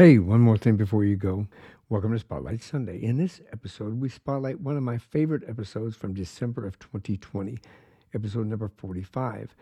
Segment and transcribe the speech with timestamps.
[0.00, 1.46] Hey, one more thing before you go.
[1.90, 3.02] Welcome to Spotlight Sunday.
[3.02, 7.58] In this episode, we spotlight one of my favorite episodes from December of 2020,
[8.14, 9.54] episode number 45,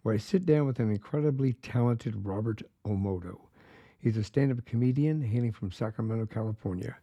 [0.00, 3.38] where I sit down with an incredibly talented Robert Omoto.
[3.98, 6.96] He's a stand up comedian hailing from Sacramento, California.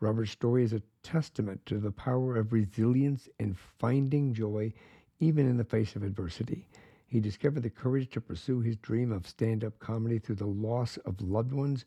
[0.00, 4.70] Robert's story is a testament to the power of resilience and finding joy
[5.18, 6.68] even in the face of adversity.
[7.06, 10.98] He discovered the courage to pursue his dream of stand up comedy through the loss
[11.06, 11.86] of loved ones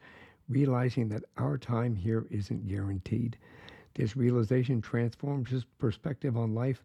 [0.50, 3.38] realizing that our time here isn't guaranteed.
[3.96, 6.84] This realization transforms his perspective on life,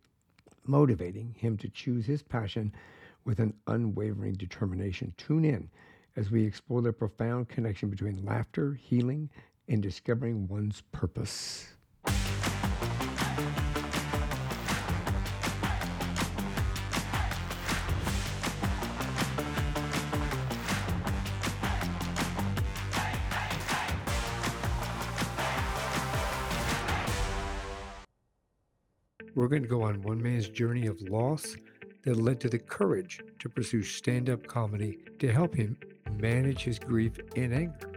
[0.64, 2.74] motivating him to choose his passion
[3.24, 5.12] with an unwavering determination.
[5.16, 5.70] Tune in
[6.16, 9.30] as we explore the profound connection between laughter, healing,
[9.68, 11.68] and discovering one's purpose.
[29.42, 31.56] We're going to go on one man's journey of loss
[32.04, 35.76] that led to the courage to pursue stand up comedy to help him
[36.16, 37.90] manage his grief and anger.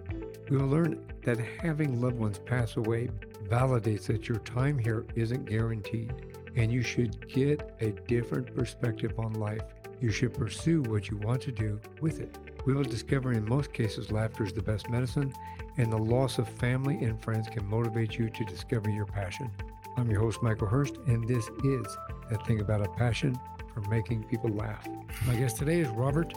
[0.49, 3.11] We will learn that having loved ones pass away
[3.43, 6.11] validates that your time here isn't guaranteed
[6.55, 9.61] and you should get a different perspective on life.
[10.02, 12.35] You should pursue what you want to do with it.
[12.65, 15.31] We will discover in most cases laughter is the best medicine,
[15.77, 19.52] and the loss of family and friends can motivate you to discover your passion.
[19.97, 21.97] I'm your host, Michael Herst, and this is
[22.29, 23.39] That Thing About a Passion
[23.73, 24.85] for Making People Laugh.
[25.25, 26.33] My guest today is Robert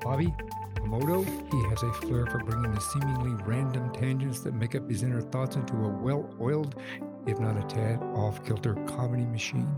[0.00, 0.34] Bobby
[0.76, 1.22] Omoto.
[1.52, 5.20] He has a flair for bringing the seemingly random tangents that make up his inner
[5.20, 6.80] thoughts into a well oiled,
[7.26, 9.76] if not a tad off kilter, comedy machine.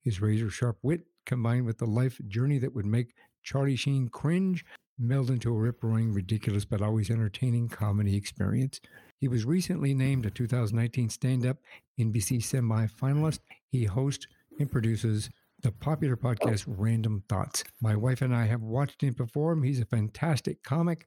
[0.00, 4.64] His razor sharp wit, combined with the life journey that would make Charlie Sheen cringe,
[4.98, 8.80] meld into a rip roaring, ridiculous, but always entertaining comedy experience.
[9.20, 11.58] He was recently named a 2019 Stand Up
[11.98, 13.40] NBC semi finalist.
[13.70, 14.26] He hosts
[14.58, 15.30] and produces
[15.62, 17.64] the popular podcast Random Thoughts.
[17.80, 19.62] My wife and I have watched him perform.
[19.62, 21.06] He's a fantastic comic,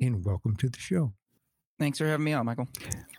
[0.00, 1.12] and welcome to the show.
[1.78, 2.68] Thanks for having me on, Michael.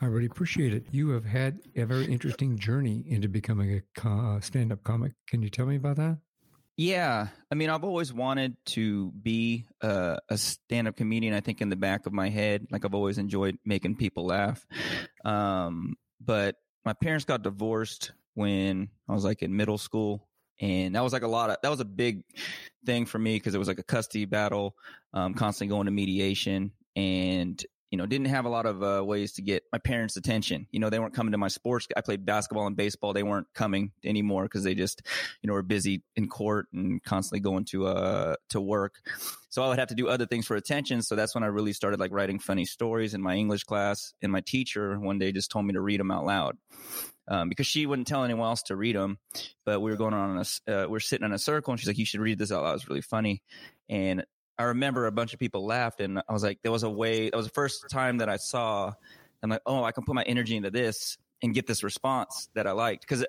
[0.02, 0.86] I really appreciate it.
[0.92, 5.12] You have had a very interesting journey into becoming a uh, stand up comic.
[5.28, 6.18] Can you tell me about that?
[6.78, 11.34] Yeah, I mean, I've always wanted to be a, a stand-up comedian.
[11.34, 14.66] I think in the back of my head, like I've always enjoyed making people laugh.
[15.24, 20.28] Um, but my parents got divorced when I was like in middle school,
[20.60, 22.24] and that was like a lot of that was a big
[22.86, 24.76] thing for me because it was like a custody battle,
[25.14, 29.34] um, constantly going to mediation, and you know, didn't have a lot of uh, ways
[29.34, 30.68] to get my parents' attention.
[30.72, 31.88] You know, they weren't coming to my sports.
[31.96, 33.14] I played basketball and baseball.
[33.14, 35.02] They weren't coming anymore because they just,
[35.42, 38.96] you know, were busy in court and constantly going to uh to work.
[39.50, 41.02] So I would have to do other things for attention.
[41.02, 44.14] So that's when I really started like writing funny stories in my English class.
[44.22, 46.58] And my teacher one day just told me to read them out loud.
[47.28, 49.18] Um, because she wouldn't tell anyone else to read them,
[49.66, 51.88] but we were going on a, uh, we are sitting in a circle, and she's
[51.88, 52.76] like, "You should read this out loud.
[52.76, 53.42] It's really funny."
[53.90, 54.26] And
[54.58, 57.30] I remember a bunch of people laughed, and I was like, there was a way.
[57.30, 58.94] That was the first time that I saw.
[59.44, 62.66] I'm like, oh, I can put my energy into this and get this response that
[62.66, 63.26] I liked because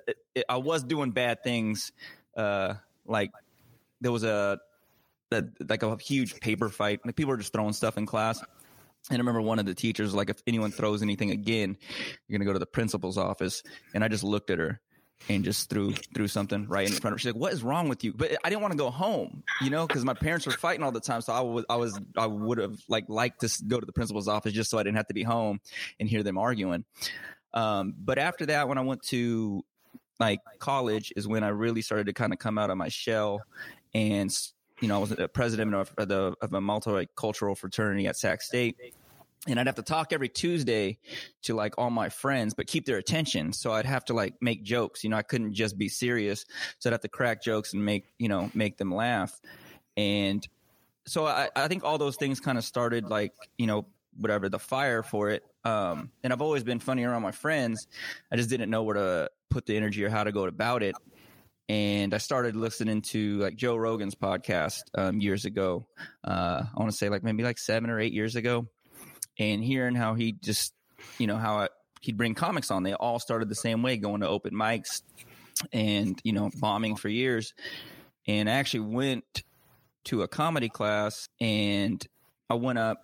[0.49, 1.91] I was doing bad things.
[2.35, 3.31] Uh, like
[4.01, 4.59] there was a,
[5.31, 7.01] a like a huge paper fight.
[7.05, 8.41] Like people were just throwing stuff in class.
[9.09, 11.77] And I remember one of the teachers like, if anyone throws anything again,
[12.27, 13.63] you're gonna go to the principal's office.
[13.93, 14.81] And I just looked at her
[15.29, 17.17] and just threw threw something right in front of her.
[17.19, 19.69] She's like, "What is wrong with you?" But I didn't want to go home, you
[19.69, 21.21] know, because my parents were fighting all the time.
[21.21, 24.27] So I was I was I would have like liked to go to the principal's
[24.27, 25.59] office just so I didn't have to be home
[25.99, 26.85] and hear them arguing.
[27.53, 29.63] Um, but after that, when I went to
[30.19, 33.41] like college, is when I really started to kind of come out of my shell,
[33.93, 34.31] and
[34.81, 38.77] you know, I was the president of, the, of a multicultural fraternity at Sac State
[39.47, 40.99] and I'd have to talk every Tuesday
[41.43, 43.53] to like all my friends, but keep their attention.
[43.53, 45.03] So I'd have to like make jokes.
[45.03, 46.45] You know, I couldn't just be serious.
[46.79, 49.39] So I'd have to crack jokes and make, you know, make them laugh.
[49.95, 50.47] And
[51.05, 53.87] so I, I think all those things kind of started like, you know,
[54.17, 55.43] whatever the fire for it.
[55.63, 57.87] Um, and I've always been funny around my friends.
[58.31, 60.95] I just didn't know where to put the energy or how to go about it.
[61.69, 65.85] And I started listening to like Joe Rogan's podcast um, years ago.
[66.23, 68.67] Uh, I want to say like maybe like seven or eight years ago
[69.39, 70.73] and hearing how he just,
[71.17, 71.67] you know, how
[72.01, 72.83] he'd bring comics on.
[72.83, 75.01] They all started the same way, going to open mics
[75.71, 77.53] and, you know, bombing for years.
[78.27, 79.43] And I actually went
[80.05, 82.05] to a comedy class and
[82.49, 83.03] I went up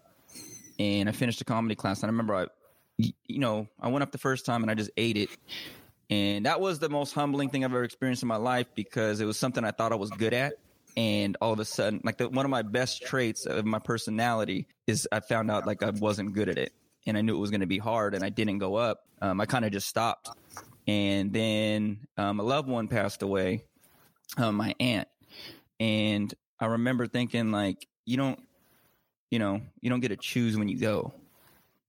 [0.79, 2.01] and I finished a comedy class.
[2.01, 2.47] And I remember I,
[2.97, 5.29] you know, I went up the first time and I just ate it.
[6.09, 9.25] And that was the most humbling thing I've ever experienced in my life because it
[9.25, 10.53] was something I thought I was good at
[10.95, 14.67] and all of a sudden like the, one of my best traits of my personality
[14.87, 16.73] is i found out like i wasn't good at it
[17.05, 19.05] and I knew it was going to be hard, and I didn't go up.
[19.21, 20.29] Um, I kind of just stopped,
[20.87, 23.63] and then um, a loved one passed away,
[24.37, 25.07] um, my aunt,
[25.79, 28.39] and I remember thinking like, you don't,
[29.31, 31.13] you know, you don't get to choose when you go.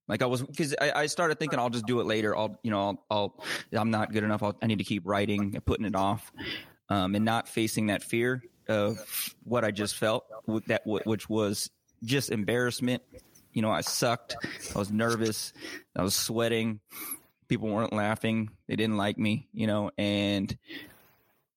[0.07, 2.37] Like I was, because I, I, started thinking I'll just do it later.
[2.37, 4.43] I'll, you know, I'll, I'll I'm not good enough.
[4.43, 6.31] I'll, i need to keep writing and putting it off,
[6.91, 11.70] um, and not facing that fear of what I just felt with that, which was
[12.02, 13.02] just embarrassment.
[13.52, 14.37] You know, I sucked.
[14.75, 15.52] I was nervous.
[15.96, 16.81] I was sweating.
[17.49, 18.50] People weren't laughing.
[18.66, 19.49] They didn't like me.
[19.52, 20.56] You know, and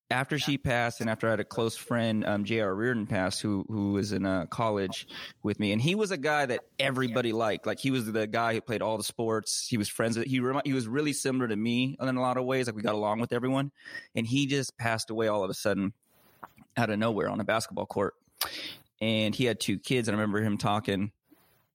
[0.10, 2.74] after she passed and after I had a close friend, um, J.R.
[2.74, 5.08] Reardon passed, who who was in uh, college
[5.44, 7.66] with me, and he was a guy that everybody liked.
[7.66, 9.68] Like he was the guy who played all the sports.
[9.68, 10.28] He was friends with.
[10.28, 12.68] He rem- he was really similar to me in a lot of ways.
[12.68, 13.72] Like we got along with everyone,
[14.16, 15.94] and he just passed away all of a sudden,
[16.78, 18.14] out of nowhere on a basketball court.
[19.02, 21.12] And he had two kids, and I remember him talking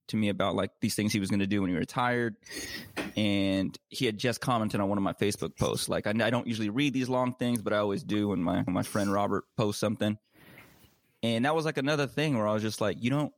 [0.09, 2.37] to me about like these things he was going to do when he retired.
[3.17, 5.89] And he had just commented on one of my facebook posts.
[5.89, 8.63] Like I, I, don't usually read these long things but i always do when my
[8.63, 10.19] when my friend robert posts something.
[11.23, 13.33] And that was like another thing where i was just like you don't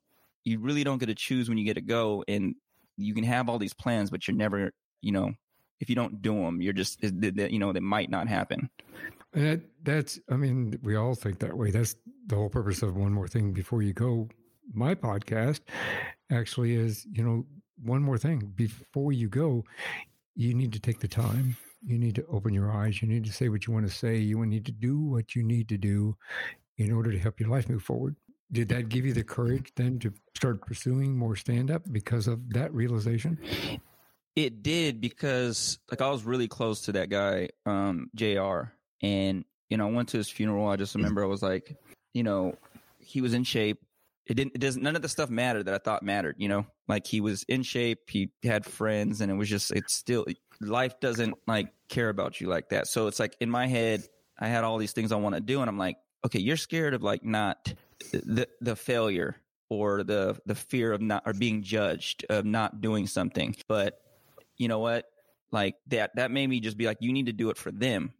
[0.45, 2.55] you really don't get to choose when you get to go and
[2.97, 5.33] you can have all these plans but you're never you know
[5.81, 8.71] if you don't do them you're just you know they might not happen
[9.35, 11.97] that, that's i mean we all think that way that's
[12.27, 14.29] the whole purpose of one more thing before you go
[14.73, 15.61] my podcast
[16.31, 17.45] actually is, you know,
[17.83, 19.65] one more thing before you go,
[20.35, 21.57] you need to take the time.
[21.83, 23.03] You need to open your eyes.
[23.03, 24.17] You need to say what you want to say.
[24.17, 26.17] You need to do what you need to do
[26.79, 28.17] in order to help your life move forward.
[28.51, 32.53] Did that give you the courage then to start pursuing more stand up because of
[32.55, 33.39] that realization?
[34.37, 38.73] It did because like I was really close to that guy, um, JR.
[39.05, 40.69] And, you know, I went to his funeral.
[40.69, 41.01] I just mm-hmm.
[41.01, 41.77] remember I was like,
[42.13, 42.57] you know,
[42.99, 43.81] he was in shape
[44.27, 46.67] it didn't it doesn't none of the stuff mattered that I thought mattered, you know?
[46.89, 50.25] Like he was in shape, he had friends and it was just it's still
[50.61, 52.87] life doesn't like care about you like that.
[52.87, 54.05] So it's like in my head
[54.39, 56.95] I had all these things I want to do and I'm like, okay, you're scared
[56.95, 57.75] of like not
[58.13, 59.37] the the failure
[59.69, 63.55] or the the fear of not or being judged of not doing something.
[63.69, 64.01] But
[64.57, 65.07] you know what?
[65.51, 68.15] Like that that made me just be like you need to do it for them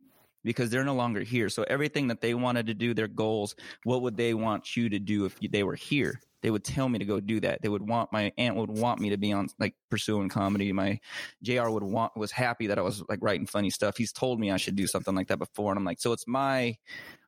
[0.45, 1.49] because they're no longer here.
[1.49, 4.99] So everything that they wanted to do, their goals, what would they want you to
[4.99, 6.21] do if they were here?
[6.43, 7.63] They would tell me to go do that.
[7.63, 10.73] They would want my aunt would want me to be on like pursuing comedy.
[10.75, 11.01] My
[11.43, 13.97] JR would want was happy that I was like writing funny stuff.
[13.97, 15.73] He's told me I should do something like that before.
[15.73, 16.77] And I'm like, so it's my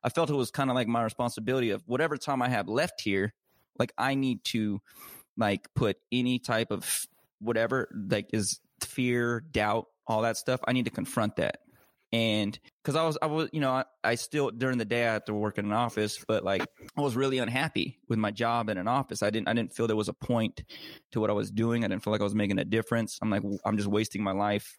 [0.05, 3.01] I felt it was kind of like my responsibility of whatever time I have left
[3.01, 3.33] here,
[3.79, 4.81] like I need to
[5.39, 7.07] like put any type of
[7.41, 10.61] whatever like is fear, doubt, all that stuff.
[10.69, 11.61] I need to confront that
[12.13, 15.15] and because I was, I was, you know, I, I, still during the day I
[15.15, 16.65] had to work in an office, but like
[16.97, 19.25] I was really unhappy with my job in an office.
[19.25, 20.63] I didn't, I didn't feel there was a point
[21.11, 21.85] to what I was doing.
[21.85, 23.19] I didn't feel like I was making a difference.
[23.21, 24.79] I'm like, I'm just wasting my life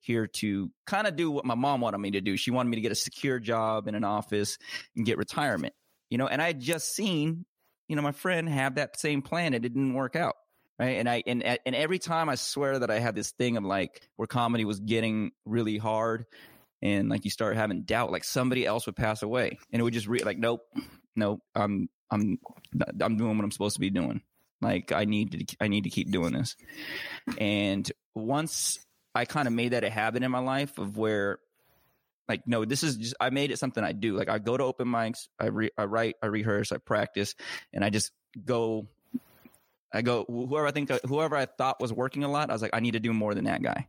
[0.00, 2.36] here to kind of do what my mom wanted me to do.
[2.36, 4.56] She wanted me to get a secure job in an office
[4.94, 5.74] and get retirement,
[6.08, 6.28] you know.
[6.28, 7.46] And I had just seen,
[7.88, 9.54] you know, my friend have that same plan.
[9.54, 10.36] And it didn't work out
[10.78, 13.64] right and i and and every time i swear that i had this thing of
[13.64, 16.24] like where comedy was getting really hard
[16.82, 19.94] and like you start having doubt like somebody else would pass away and it would
[19.94, 20.62] just re- like nope
[21.16, 22.38] nope i'm i'm
[23.00, 24.22] i'm doing what i'm supposed to be doing.
[24.60, 26.56] Like i need to i need to keep doing this.
[27.38, 28.78] And once
[29.14, 31.38] i kind of made that a habit in my life of where
[32.28, 34.16] like no this is just i made it something i do.
[34.16, 37.34] Like i go to open mics i, re, I write i rehearse i practice
[37.72, 38.12] and i just
[38.44, 38.86] go
[39.92, 42.70] i go whoever i think whoever i thought was working a lot i was like
[42.74, 43.88] i need to do more than that guy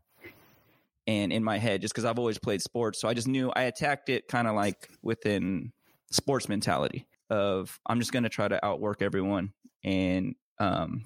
[1.07, 2.99] and in my head just because I've always played sports.
[2.99, 5.71] So I just knew I attacked it kind of like within
[6.11, 9.53] sports mentality of I'm just going to try to outwork everyone
[9.83, 11.05] and um,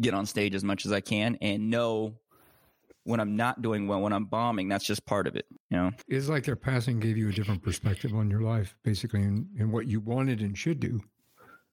[0.00, 2.14] get on stage as much as I can and know
[3.04, 5.46] when I'm not doing well, when I'm bombing, that's just part of it.
[5.70, 9.22] You know, it's like their passing gave you a different perspective on your life, basically,
[9.22, 11.00] and, and what you wanted and should do.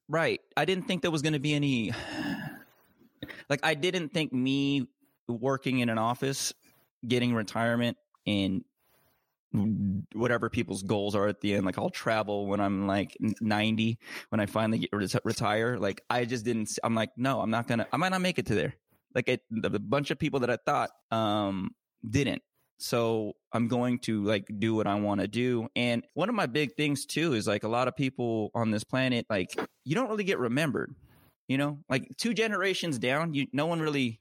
[0.08, 0.40] Right.
[0.56, 1.92] I didn't think there was going to be any.
[3.50, 4.88] Like, I didn't think me
[5.28, 6.54] working in an office
[7.08, 8.64] getting retirement and
[10.14, 11.66] whatever people's goals are at the end.
[11.66, 14.90] Like I'll travel when I'm like 90, when I finally get
[15.24, 15.78] retire.
[15.78, 18.40] Like I just didn't, I'm like, no, I'm not going to, I might not make
[18.40, 18.76] it to there.
[19.14, 21.72] Like it, the, the bunch of people that I thought, um,
[22.08, 22.42] didn't.
[22.78, 25.70] So I'm going to like do what I want to do.
[25.76, 28.84] And one of my big things too is like a lot of people on this
[28.84, 30.94] planet, like you don't really get remembered,
[31.48, 34.20] you know, like two generations down, you, no one really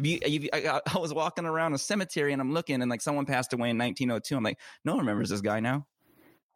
[0.00, 2.90] if you, if you I, I, was walking around a cemetery and I'm looking and
[2.90, 5.86] like someone passed away in 1902, I'm like, no one remembers this guy now.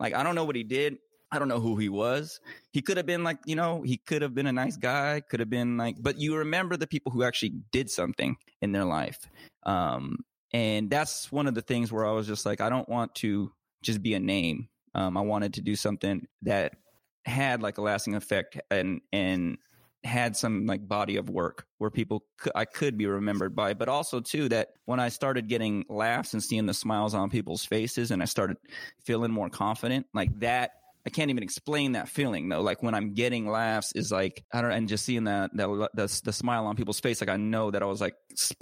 [0.01, 0.97] Like, I don't know what he did.
[1.31, 2.41] I don't know who he was.
[2.73, 5.41] He could have been like, you know, he could have been a nice guy, could
[5.41, 9.19] have been like, but you remember the people who actually did something in their life.
[9.65, 10.19] Um,
[10.53, 13.53] and that's one of the things where I was just like, I don't want to
[13.83, 14.69] just be a name.
[14.95, 16.77] Um, I wanted to do something that
[17.25, 19.59] had like a lasting effect and, and,
[20.05, 23.89] had some like body of work where people could, I could be remembered by, but
[23.89, 28.11] also too that when I started getting laughs and seeing the smiles on people's faces
[28.11, 28.59] and I started
[29.05, 30.73] feeling more confident, like that
[31.07, 32.63] I can't even explain that feeling though.
[32.63, 36.21] Like when I'm getting laughs is like I don't and just seeing that that the,
[36.25, 37.21] the smile on people's face.
[37.21, 38.15] Like I know that I was like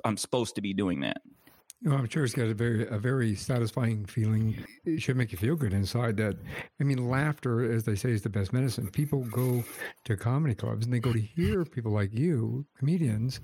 [0.05, 1.23] I'm supposed to be doing that.
[1.83, 4.65] You I'm sure it's got a very a very satisfying feeling.
[4.85, 6.17] It should make you feel good inside.
[6.17, 6.37] That
[6.81, 8.89] I mean, laughter, as they say, is the best medicine.
[8.89, 9.65] People go
[10.05, 13.41] to comedy clubs and they go to hear people like you, comedians,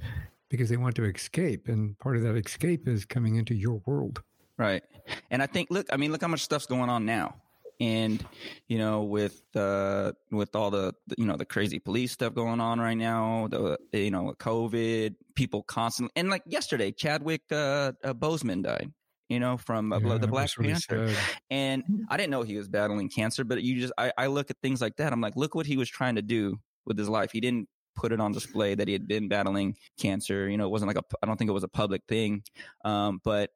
[0.50, 4.23] because they want to escape, and part of that escape is coming into your world.
[4.57, 4.83] Right.
[5.30, 7.37] And I think, look, I mean, look how much stuff's going on now
[7.80, 8.25] and
[8.66, 12.80] you know with uh with all the you know the crazy police stuff going on
[12.80, 18.62] right now the you know covid people constantly and like yesterday chadwick uh, uh boseman
[18.62, 18.92] died
[19.28, 21.00] you know from uh, yeah, the black panther.
[21.00, 21.14] really
[21.50, 24.56] and i didn't know he was battling cancer but you just I, I look at
[24.61, 26.58] things like that i'm like look what he was trying to do
[26.88, 27.30] with his life.
[27.30, 30.70] He didn't put it on display that he had been battling cancer you know it
[30.70, 32.42] wasn't like a i don't think it was a public thing.
[32.85, 33.50] Um but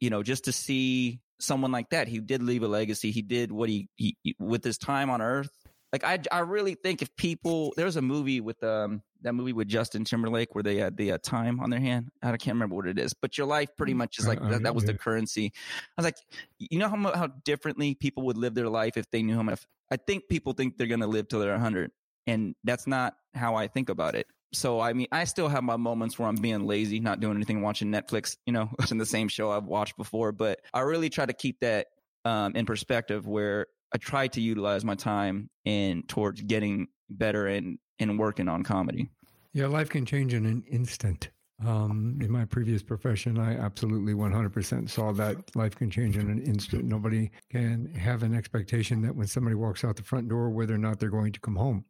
[0.00, 2.08] you know just to see someone like that.
[2.08, 3.10] He did leave a legacy.
[3.10, 5.50] He did what he, he with his time on Earth.
[5.92, 9.68] Like I, I really think if people, there's a movie with um that movie with
[9.68, 12.10] Justin Timberlake where they had the uh, time on their hand.
[12.22, 14.48] I can't remember what it is, but your life pretty mm, much is like uh,
[14.50, 15.52] that, that, was the currency.
[15.56, 16.16] I was like,
[16.58, 19.60] you know how how differently people would live their life if they knew how much.
[19.90, 21.90] I think people think they're gonna live till they're 100,
[22.26, 25.76] and that's not how I think about it so I mean, I still have my
[25.76, 29.28] moments where I'm being lazy, not doing anything, watching Netflix, you know, watching the same
[29.28, 30.32] show I've watched before.
[30.32, 31.88] But I really try to keep that
[32.24, 37.78] um, in perspective, where I try to utilize my time in towards getting better and
[37.98, 39.10] and working on comedy.
[39.52, 41.30] Yeah, life can change in an instant.
[41.66, 46.40] Um, in my previous profession, I absolutely 100% saw that life can change in an
[46.40, 46.84] instant.
[46.84, 50.78] Nobody can have an expectation that when somebody walks out the front door, whether or
[50.78, 51.84] not they're going to come home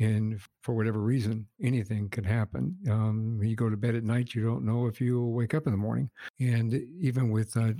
[0.00, 2.76] and for whatever reason, anything could happen.
[2.90, 5.66] Um, when you go to bed at night, you don't know if you'll wake up
[5.66, 6.10] in the morning.
[6.40, 7.72] And even with uh,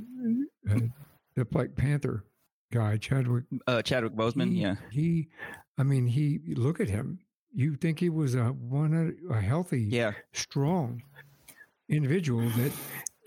[0.70, 0.80] uh,
[1.34, 2.24] the Black Panther
[2.72, 5.28] guy, Chadwick, uh, Chadwick Boseman, he, yeah, he,
[5.78, 7.18] I mean, he look at him.
[7.52, 11.02] You think he was a one a healthy, yeah, strong
[11.88, 12.72] individual that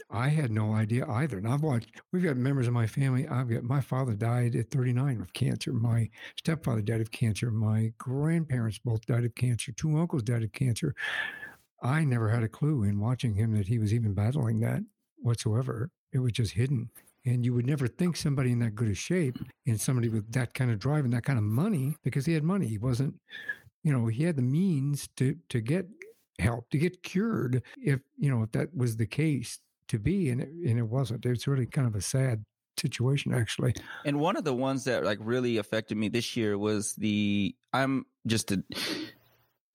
[0.10, 1.38] I had no idea either.
[1.38, 3.28] And I've watched, we've got members of my family.
[3.28, 5.74] I've got, my father died at 39 of cancer.
[5.74, 7.52] My stepfather died of cancer.
[7.52, 9.74] My grandparents both died of cancer.
[9.74, 10.96] Two uncles died of cancer.
[11.82, 14.82] I never had a clue in watching him that he was even battling that
[15.18, 15.90] whatsoever.
[16.14, 16.90] It was just hidden.
[17.26, 20.54] And you would never think somebody in that good a shape and somebody with that
[20.54, 22.68] kind of drive and that kind of money, because he had money.
[22.68, 23.16] He wasn't,
[23.84, 25.88] you know, he had the means to to get
[26.40, 30.42] help, to get cured if, you know, if that was the case to be, and
[30.42, 31.26] it, and it wasn't.
[31.26, 32.44] It's really kind of a sad
[32.80, 33.76] situation, actually.
[34.06, 38.06] And one of the ones that like really affected me this year was the I'm
[38.26, 38.64] just a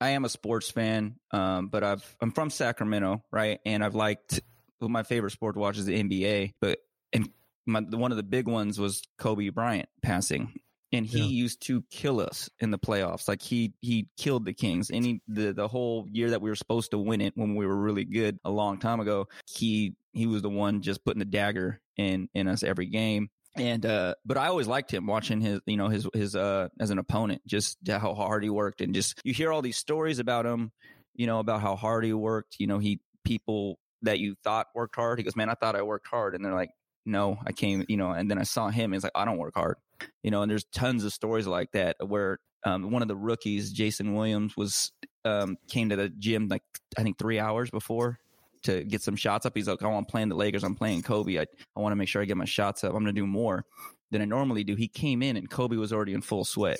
[0.00, 3.60] I am a sports fan, um, but I've I'm from Sacramento, right?
[3.64, 4.40] And I've liked
[4.80, 6.80] well, my favorite sport to watch is the NBA, but
[7.12, 7.30] and
[7.66, 10.58] my, one of the big ones was Kobe Bryant passing
[10.92, 11.24] and he yeah.
[11.24, 13.26] used to kill us in the playoffs.
[13.26, 14.90] Like he he killed the Kings.
[14.90, 17.76] Any the the whole year that we were supposed to win it when we were
[17.76, 21.80] really good a long time ago, he he was the one just putting the dagger
[21.96, 23.30] in in us every game.
[23.54, 26.90] And uh but I always liked him watching his you know his his uh as
[26.90, 30.46] an opponent, just how hard he worked and just you hear all these stories about
[30.46, 30.72] him,
[31.14, 32.56] you know, about how hard he worked.
[32.58, 35.18] You know, he people that you thought worked hard.
[35.18, 36.70] He goes, Man, I thought I worked hard and they're like,
[37.06, 39.38] No, I came, you know, and then I saw him, and it's like, I don't
[39.38, 39.76] work hard
[40.22, 43.72] you know, and there's tons of stories like that where um, one of the rookies,
[43.72, 44.92] Jason Williams, was
[45.24, 46.62] um, came to the gym like
[46.96, 48.18] I think three hours before
[48.64, 49.52] to get some shots up.
[49.56, 50.64] He's like, "Oh, I'm playing the Lakers.
[50.64, 51.38] I'm playing Kobe.
[51.38, 52.90] I, I want to make sure I get my shots up.
[52.90, 53.64] I'm going to do more
[54.10, 56.78] than I normally do." He came in and Kobe was already in full sweat.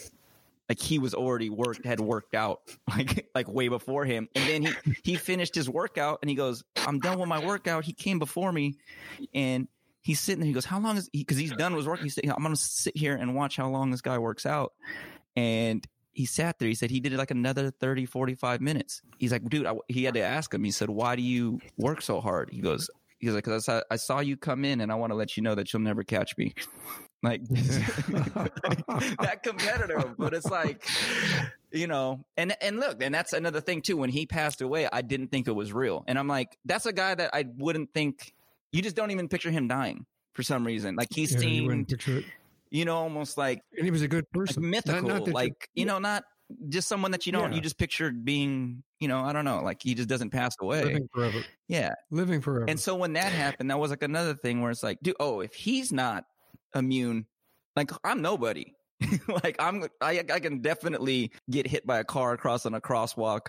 [0.68, 4.62] Like he was already worked, had worked out like like way before him, and then
[4.62, 8.18] he he finished his workout and he goes, "I'm done with my workout." He came
[8.18, 8.76] before me,
[9.34, 9.66] and
[10.02, 10.48] he's sitting there.
[10.48, 12.00] He goes, "How long is he?" Because he's done his work.
[12.02, 14.74] He's saying, "I'm to sit here and watch how long this guy works out."
[15.34, 16.68] And he sat there.
[16.68, 19.00] He said he did it like another 30, 45 minutes.
[19.18, 20.62] He's like, dude, I, he had to ask him.
[20.62, 23.82] He said, "Why do you work so hard?" He goes, "He's like, because I saw,
[23.90, 26.04] I saw you come in, and I want to let you know that you'll never
[26.04, 26.54] catch me."
[27.24, 30.84] Like that competitor, but it's like
[31.70, 33.96] you know, and and look, and that's another thing too.
[33.96, 36.92] When he passed away, I didn't think it was real, and I'm like, that's a
[36.92, 38.34] guy that I wouldn't think
[38.72, 40.96] you just don't even picture him dying for some reason.
[40.96, 41.94] Like he yeah, seemed
[42.70, 44.62] you know, almost like And he was a good person.
[44.62, 46.24] Not- mythical, not you- like you know, not
[46.68, 47.56] just someone that you don't Yeah.
[47.56, 50.84] you just pictured being, you know, I don't know, like he just doesn't pass away.
[50.84, 51.44] living forever.
[51.68, 51.94] Yeah.
[52.10, 52.66] Living forever.
[52.68, 55.40] And so when that happened, that was like another thing where it's like, dude, oh,
[55.40, 56.24] if he's not
[56.74, 57.26] immune,
[57.76, 58.74] like I'm nobody.
[59.42, 63.48] like I'm, I, I can definitely get hit by a car crossing a crosswalk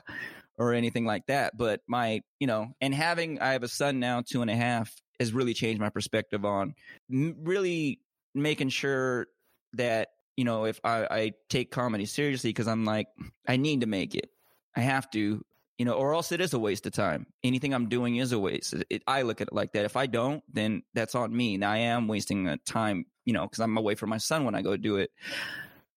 [0.57, 1.57] or anything like that.
[1.57, 4.91] But my, you know, and having, I have a son now, two and a half,
[5.19, 6.75] has really changed my perspective on
[7.09, 7.99] really
[8.33, 9.27] making sure
[9.73, 13.07] that you know if I, I take comedy seriously because I'm like
[13.47, 14.29] I need to make it,
[14.75, 15.43] I have to,
[15.77, 17.27] you know, or else it is a waste of time.
[17.43, 18.73] Anything I'm doing is a waste.
[18.73, 19.85] It, it- I look at it like that.
[19.85, 21.57] If I don't, then that's on me.
[21.57, 24.61] Now I am wasting time, you know, because I'm away from my son when I
[24.61, 25.11] go do it.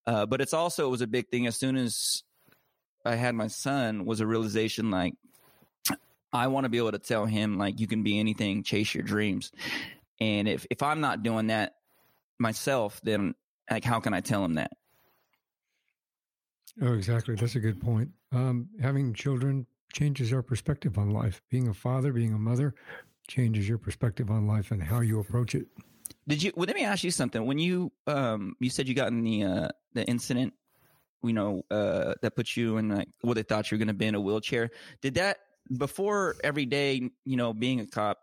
[0.06, 2.23] Uh, but it's also it was a big thing as soon as
[3.04, 5.14] I had my son was a realization like
[6.33, 9.04] I want to be able to tell him like you can be anything, chase your
[9.04, 9.52] dreams.
[10.21, 11.75] And if if I'm not doing that
[12.38, 13.35] myself, then
[13.71, 14.73] like how can I tell him that?
[16.83, 17.35] oh, exactly.
[17.35, 18.11] That's a good point.
[18.33, 21.40] Um, having children changes our perspective on life.
[21.50, 22.75] Being a father, being a mother,
[23.28, 25.66] changes your perspective on life and how you approach it.
[26.28, 26.52] Did you?
[26.56, 27.45] Well, let me ask you something.
[27.47, 30.54] When you um you said you got in the uh the incident,
[31.23, 33.95] you know, uh that put you in like what they thought you were going to
[33.95, 34.71] be in a wheelchair.
[35.02, 35.38] Did that
[35.76, 37.11] before every day?
[37.25, 38.18] You know, being a cop,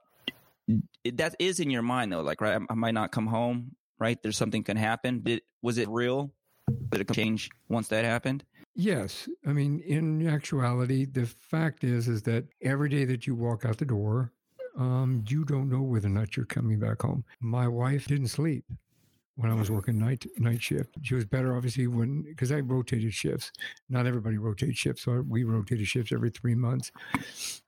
[1.04, 2.22] it, that is in your mind though.
[2.22, 3.76] Like, right, I, I might not come home.
[4.00, 5.22] Right, there's something can happen.
[5.22, 6.34] Did was it real?
[6.90, 8.44] Did it change once that happened?
[8.76, 13.66] Yes, I mean, in actuality, the fact is, is that every day that you walk
[13.66, 14.32] out the door,
[14.76, 17.24] um, you don't know whether or not you're coming back home.
[17.40, 18.66] My wife didn't sleep
[19.36, 20.96] when I was working night night shift.
[21.02, 23.52] She was better, obviously, when because I rotated shifts.
[23.90, 26.92] Not everybody rotates shifts, so we rotated shifts every three months.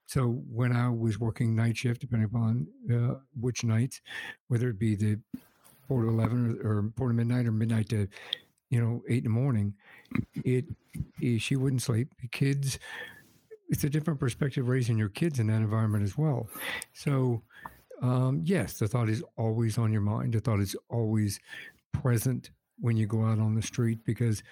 [0.05, 4.01] So when I was working night shift, depending upon uh, which nights,
[4.47, 5.19] whether it be the
[5.87, 8.07] four to eleven or, or four to midnight or midnight to
[8.69, 9.73] you know eight in the morning,
[10.43, 10.65] it,
[11.19, 12.09] it she wouldn't sleep.
[12.21, 12.77] The kids,
[13.69, 16.47] it's a different perspective raising your kids in that environment as well.
[16.93, 17.41] So
[18.01, 20.33] um, yes, the thought is always on your mind.
[20.33, 21.39] The thought is always
[21.93, 24.43] present when you go out on the street because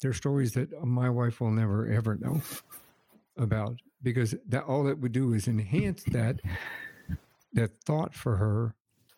[0.00, 2.40] there are stories that my wife will never ever know
[3.38, 6.40] about because that all that would do is enhance that
[7.52, 8.74] that thought for her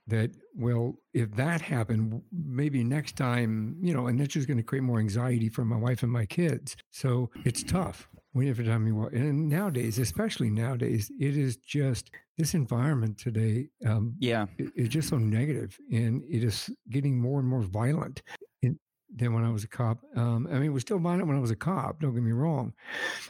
[0.07, 4.63] that well if that happened maybe next time you know and that's just going to
[4.63, 8.87] create more anxiety for my wife and my kids so it's tough when every time
[8.87, 14.73] you walk and nowadays especially nowadays it is just this environment today um, Yeah, it-
[14.75, 18.23] it's just so negative and it is getting more and more violent
[18.63, 18.79] in,
[19.15, 19.99] than when I was a cop.
[20.17, 22.01] Um, I mean, it was still violent when I was a cop.
[22.01, 22.73] Don't get me wrong.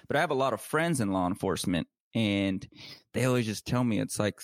[0.07, 2.65] but I have a lot of friends in law enforcement, and
[3.15, 4.41] they always just tell me it's like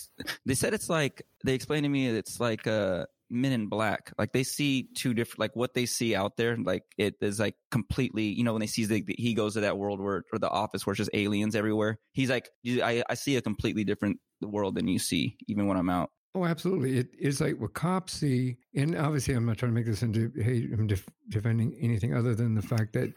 [0.46, 4.32] they said it's like they explained to me it's like uh men in black like
[4.32, 8.24] they see two different like what they see out there like it is like completely
[8.24, 10.86] you know when they see the, he goes to that world where or the office
[10.86, 14.74] where it's just aliens everywhere he's like "You- I, I see a completely different world
[14.76, 16.98] than you see even when i'm out Oh, absolutely.
[16.98, 20.30] It is like what cops see, and obviously, I'm not trying to make this into
[20.36, 23.12] hey, I'm def- defending anything other than the fact that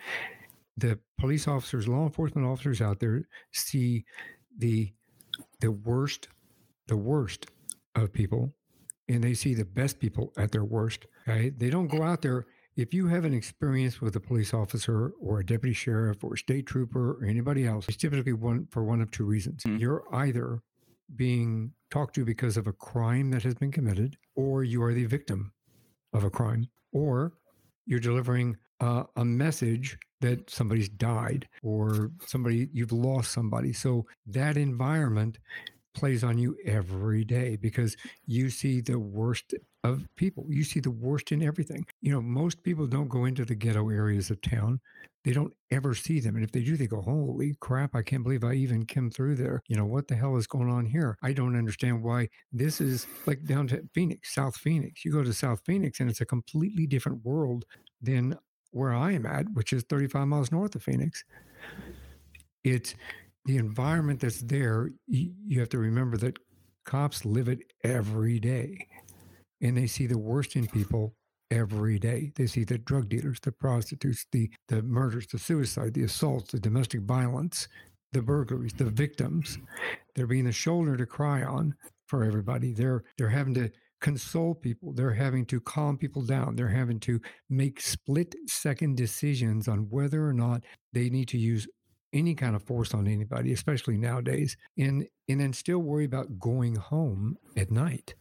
[0.78, 4.06] the police officers, law enforcement officers out there see
[4.58, 4.91] the
[5.60, 6.30] the worst,
[6.88, 7.47] the worst
[7.95, 8.56] of people,
[9.12, 11.06] and they see the best people at their worst.
[11.28, 11.58] Right?
[11.58, 12.45] They don't go out there.
[12.78, 16.38] If you have an experience with a police officer or a deputy sheriff or a
[16.38, 19.63] state trooper or anybody else, it's typically one for one of two reasons.
[19.63, 19.80] Mm.
[19.80, 20.62] You're either
[21.15, 25.06] being talked to because of a crime that has been committed, or you are the
[25.06, 25.52] victim
[26.13, 27.34] of a crime, or
[27.86, 33.74] you're delivering uh, a message that somebody's died or somebody you've lost somebody.
[33.74, 35.39] So that environment
[35.93, 40.45] plays on you every day because you see the worst of people.
[40.47, 41.86] You see the worst in everything.
[42.01, 44.80] You know, most people don't go into the ghetto areas of town.
[45.23, 46.36] They don't ever see them.
[46.36, 49.36] And if they do, they go, Holy crap, I can't believe I even came through
[49.36, 49.62] there.
[49.67, 51.17] You know, what the hell is going on here?
[51.21, 55.06] I don't understand why this is like down to Phoenix, South Phoenix.
[55.06, 57.65] You go to South Phoenix and it's a completely different world
[58.01, 58.38] than
[58.71, 61.23] where I am at, which is 35 miles north of Phoenix.
[62.63, 62.95] It's
[63.45, 64.89] the environment that's there.
[65.08, 66.38] You, have to remember that
[66.86, 68.88] cops live it every day
[69.62, 71.15] and they see the worst in people
[71.51, 72.32] every day.
[72.36, 76.60] They see the drug dealers, the prostitutes, the, the murders, the suicide, the assaults, the
[76.60, 77.67] domestic violence,
[78.13, 79.58] the burglaries, the victims.
[80.15, 81.75] They're being the shoulder to cry on
[82.08, 82.73] for everybody.
[82.73, 84.93] They're they're having to console people.
[84.93, 86.56] They're having to calm people down.
[86.56, 91.67] They're having to make split second decisions on whether or not they need to use
[92.13, 94.58] any kind of force on anybody, especially nowadays.
[94.78, 98.15] And and then still worry about going home at night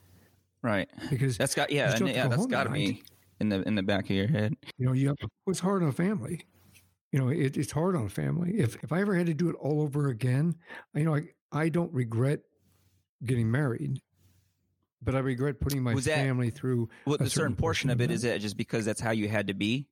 [0.62, 3.02] right because that's got yeah and yeah go that's got to be
[3.40, 4.54] in the in the back of your head.
[4.78, 5.14] You know, you
[5.46, 6.42] it's hard on a family.
[7.12, 8.58] You know, it, it's hard on a family.
[8.58, 10.54] If if I ever had to do it all over again,
[10.94, 12.40] you know, I I don't regret
[13.24, 14.00] getting married,
[15.02, 16.88] but I regret putting my that- family through.
[17.06, 19.48] Well, a the certain portion of it is it just because that's how you had
[19.48, 19.88] to be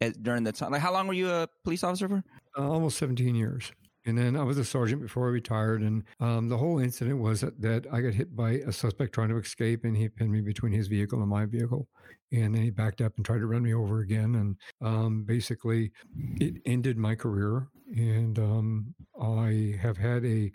[0.00, 0.72] at, during the time.
[0.72, 2.24] Like, how long were you a police officer for?
[2.58, 3.72] Uh, almost 17 years.
[4.06, 5.82] And then I was a sergeant before I retired.
[5.82, 9.28] And um, the whole incident was that, that I got hit by a suspect trying
[9.28, 11.88] to escape, and he pinned me between his vehicle and my vehicle.
[12.32, 14.34] And then he backed up and tried to run me over again.
[14.36, 15.92] And um, basically,
[16.40, 17.68] it ended my career.
[17.94, 20.50] And um, I have had a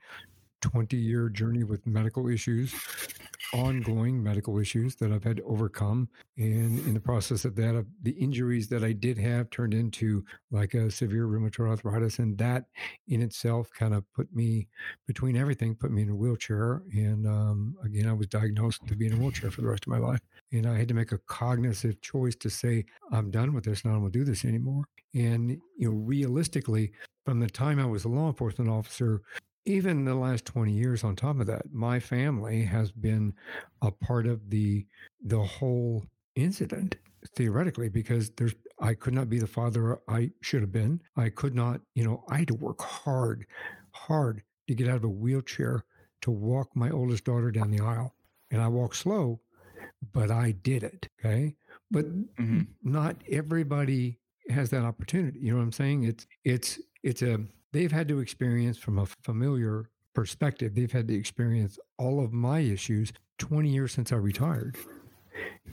[0.62, 2.74] 20 year journey with medical issues,
[3.54, 6.10] ongoing medical issues that I've had to overcome.
[6.38, 10.74] And in the process of that, the injuries that I did have turned into like
[10.74, 12.20] a severe rheumatoid arthritis.
[12.20, 12.66] And that
[13.08, 14.68] in itself kind of put me
[15.08, 16.82] between everything, put me in a wheelchair.
[16.94, 19.92] And um, again, I was diagnosed to be in a wheelchair for the rest of
[19.92, 20.22] my life.
[20.52, 23.86] And I had to make a cognitive choice to say, I'm done with this.
[23.86, 24.86] Not going to do this anymore.
[25.14, 26.92] And, you know, realistically,
[27.26, 29.22] from the time I was a law enforcement officer,
[29.66, 33.34] even the last 20 years on top of that, my family has been
[33.82, 34.86] a part of the
[35.22, 36.96] the whole incident
[37.36, 41.02] theoretically because there's I could not be the father I should have been.
[41.16, 43.46] I could not, you know, I had to work hard,
[43.92, 45.86] hard to get out of a wheelchair
[46.22, 48.16] to walk my oldest daughter down the aisle.
[48.52, 49.42] And I walk slow,
[50.14, 51.10] but I did it.
[51.20, 51.56] Okay.
[51.92, 52.68] But Mhm.
[52.84, 55.40] not everybody has that opportunity.
[55.40, 56.04] You know what I'm saying?
[56.04, 57.40] It's it's it's a
[57.74, 60.76] they've had to experience from a familiar perspective.
[60.76, 64.78] They've had to experience all of my issues 20 years since I retired.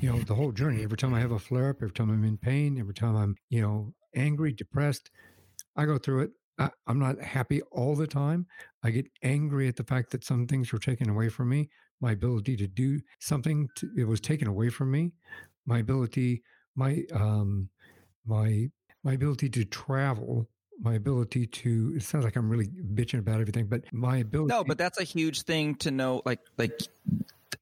[0.01, 0.83] You know, the whole journey.
[0.83, 3.37] Every time I have a flare up, every time I'm in pain, every time I'm,
[3.51, 5.11] you know, angry, depressed,
[5.77, 6.31] I go through it.
[6.59, 8.47] I, I'm not happy all the time.
[8.83, 11.69] I get angry at the fact that some things were taken away from me.
[12.01, 15.13] My ability to do something, to, it was taken away from me.
[15.67, 16.43] My ability,
[16.75, 17.69] my um,
[18.25, 18.71] my
[19.05, 20.49] my ability to travel,
[20.81, 21.93] my ability to.
[21.97, 24.53] It sounds like I'm really bitching about everything, but my ability.
[24.53, 26.23] No, but that's a huge thing to know.
[26.25, 26.81] Like, like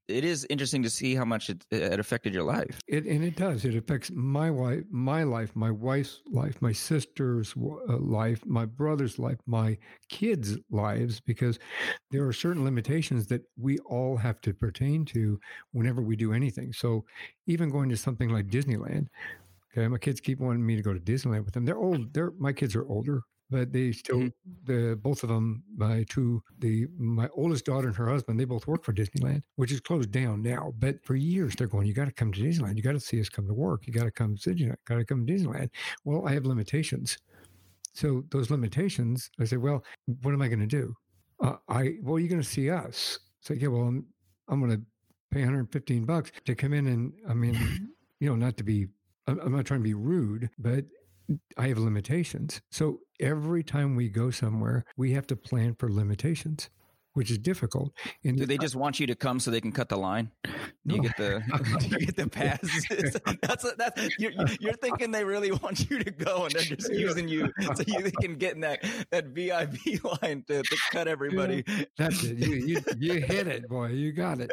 [0.09, 2.81] it is interesting to see how much it, it affected your life.
[2.89, 3.65] It and it does.
[3.65, 9.19] It affects my wife, my life, my wife's life, my sister's uh, life, my brother's
[9.19, 9.77] life, my
[10.09, 11.59] kids' lives, because
[12.11, 15.39] there are certain limitations that we all have to pertain to
[15.73, 16.73] whenever we do anything.
[16.73, 17.05] So,
[17.47, 19.09] even going to something like Disneyland,
[19.73, 21.65] okay, my kids keep wanting me to go to Disneyland with them.
[21.65, 22.13] They're old.
[22.15, 24.33] They're my kids are older, but they still Mhm.
[24.65, 28.67] the both of them, my two, the my oldest daughter and her husband, they both
[28.67, 30.73] work for Disneyland, which is closed down now.
[30.79, 32.77] But for years, they're going, you got to come to Disneyland.
[32.77, 33.87] You got to see us come to work.
[33.87, 34.77] You got to come to Disneyland.
[34.87, 35.71] Got to come to Disneyland.
[36.05, 37.19] Well, I have limitations.
[37.95, 39.85] So those limitations, I say, well,
[40.23, 40.95] what am I going to do?
[41.41, 43.19] Uh, I well, you're going to see us.
[43.41, 44.07] So yeah, well, I'm
[44.49, 44.83] I'm going to
[45.31, 47.55] pay 115 bucks to come in and I mean,
[48.21, 48.89] you know, not to be,
[49.29, 50.85] I'm not trying to be rude, but
[51.57, 52.61] I have limitations.
[52.71, 56.71] So every time we go somewhere, we have to plan for limitations,
[57.15, 57.93] which is difficult.
[58.25, 60.31] And Do they just want you to come so they can cut the line?
[60.89, 61.43] You get the
[61.91, 62.87] you get the passes.
[63.43, 66.91] that's what, that's you're, you're thinking they really want you to go, and they're just
[66.91, 71.07] using you so you they can get in that that VIP line to, to cut
[71.07, 71.63] everybody.
[71.99, 72.39] that's it.
[72.39, 73.89] You, you you hit it, boy.
[73.89, 74.51] You got it.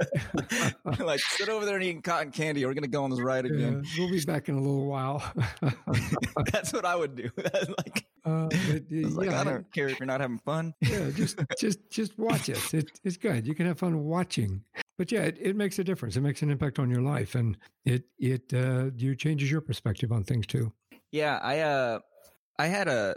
[1.00, 2.66] like sit over there and eat cotton candy.
[2.66, 3.84] We're gonna go on this ride Yeah, again.
[3.98, 5.24] we'll be back in a little while.
[6.52, 7.30] That's what I would do.
[7.38, 10.74] That's like, uh, but, was like, I don't care if you're not having fun.
[10.82, 12.74] yeah, just just just watch it.
[12.74, 13.00] it.
[13.04, 13.46] It's good.
[13.46, 14.64] You can have fun watching.
[14.98, 16.16] But yeah, it, it makes a difference.
[16.16, 20.12] It makes an impact on your life, and it it uh, you changes your perspective
[20.12, 20.72] on things too.
[21.12, 22.00] Yeah, I uh,
[22.58, 23.16] I had a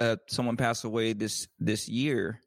[0.00, 2.40] uh, someone pass away this this year.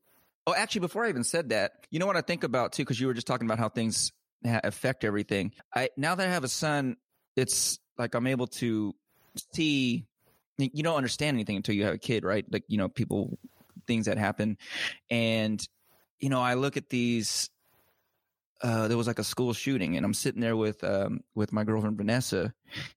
[0.47, 2.99] Oh, actually, before I even said that, you know what I think about too, because
[2.99, 4.11] you were just talking about how things
[4.45, 5.53] ha- affect everything.
[5.73, 6.97] I now that I have a son,
[7.35, 8.93] it's like I'm able to
[9.53, 10.07] see.
[10.57, 12.45] You don't understand anything until you have a kid, right?
[12.51, 13.37] Like you know, people,
[13.87, 14.57] things that happen,
[15.09, 15.65] and
[16.19, 17.49] you know, I look at these.
[18.63, 21.63] Uh, there was like a school shooting, and I'm sitting there with um, with my
[21.63, 22.53] girlfriend Vanessa,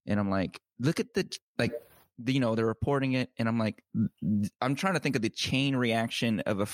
[0.07, 1.27] and I'm like, look at the
[1.59, 1.73] like
[2.27, 3.83] you know they're reporting it and i'm like
[4.61, 6.67] i'm trying to think of the chain reaction of a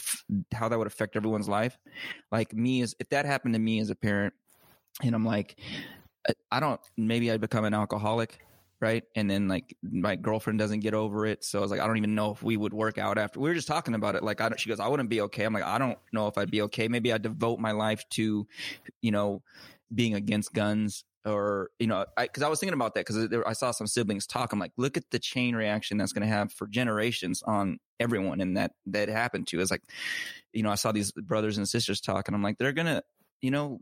[0.55, 1.79] how that would affect everyone's life
[2.31, 4.35] like me as if that happened to me as a parent
[5.03, 5.59] and i'm like
[6.51, 8.39] i don't maybe i'd become an alcoholic
[8.81, 9.05] right?
[9.15, 11.45] And then like my girlfriend doesn't get over it.
[11.45, 13.49] So i was like i don't even know if we would work out after we
[13.49, 14.23] were just talking about it.
[14.23, 15.45] Like I she goes i wouldn't be okay.
[15.45, 16.89] I'm like i don't know if i'd be okay.
[16.89, 18.47] Maybe i'd devote my life to
[19.03, 19.43] you know
[19.95, 23.53] being against guns or you know I because I, was thinking about that because i
[23.53, 24.53] saw some siblings talk.
[24.53, 28.41] I'm like look at the chain reaction that's going to have for generations on everyone
[28.41, 29.61] and that that happened to.
[29.61, 29.83] Is like
[30.53, 33.03] you know i saw these brothers and sisters talk and i'm like they're gonna
[33.41, 33.81] you know,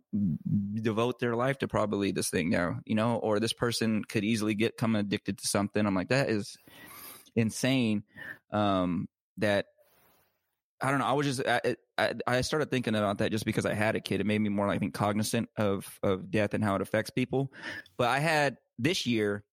[0.74, 4.54] devote their life to probably this thing now, you know, or this person could easily
[4.54, 5.84] get come addicted to something.
[5.84, 6.56] I'm like, that is
[7.34, 8.04] insane.
[8.52, 9.66] Um, that
[10.80, 11.06] I don't know.
[11.06, 14.00] I was just I, I, I started thinking about that just because I had a
[14.00, 14.20] kid.
[14.20, 17.10] It made me more like I think cognizant of of death and how it affects
[17.10, 17.52] people.
[17.96, 19.44] But I had this year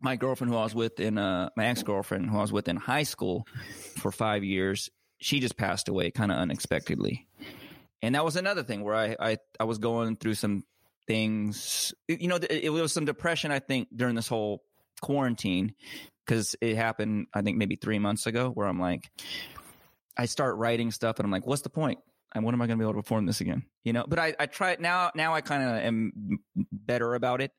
[0.00, 2.68] my girlfriend who I was with in uh my ex girlfriend who I was with
[2.68, 3.46] in high school
[3.98, 4.88] for five years.
[5.18, 7.28] She just passed away kind of unexpectedly,
[8.02, 10.64] and that was another thing where I I I was going through some
[11.06, 11.94] things.
[12.08, 14.62] You know, it, it was some depression I think during this whole
[15.00, 15.74] quarantine
[16.24, 19.10] because it happened I think maybe three months ago where I'm like
[20.16, 21.98] I start writing stuff and I'm like, what's the point?
[22.34, 23.64] And when am I going to be able to perform this again?
[23.84, 25.10] You know, but I, I try it now.
[25.14, 27.52] Now I kind of am better about it.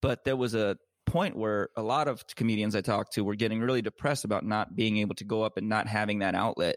[0.00, 3.60] But there was a point where a lot of comedians I talked to were getting
[3.60, 6.76] really depressed about not being able to go up and not having that outlet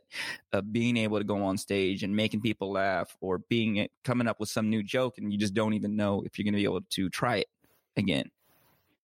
[0.54, 4.40] of being able to go on stage and making people laugh or being coming up
[4.40, 6.66] with some new joke and you just don't even know if you're going to be
[6.66, 7.48] able to try it
[7.96, 8.30] again.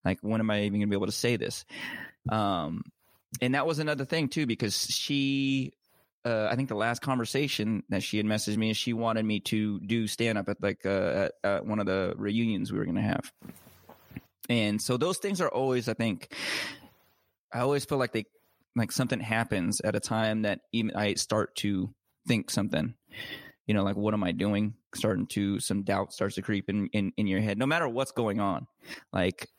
[0.06, 1.66] Like, when am I even going to be able to say this?
[2.30, 2.84] Um,
[3.42, 5.74] and that was another thing too, because she
[6.26, 9.42] uh, I think the last conversation that she had messaged me is she wanted me
[9.42, 12.86] to do stand up at like uh, at, at one of the reunions we were
[12.86, 13.32] going to have.
[14.50, 16.34] And so those things are always, I think,
[17.54, 18.26] I always feel like they,
[18.76, 21.94] like something happens at a time that even I start to
[22.28, 22.96] think something,
[23.68, 24.74] you know, like what am I doing?
[24.96, 28.12] Starting to some doubt starts to creep in, in, in your head, no matter what's
[28.12, 28.68] going on.
[29.12, 29.50] Like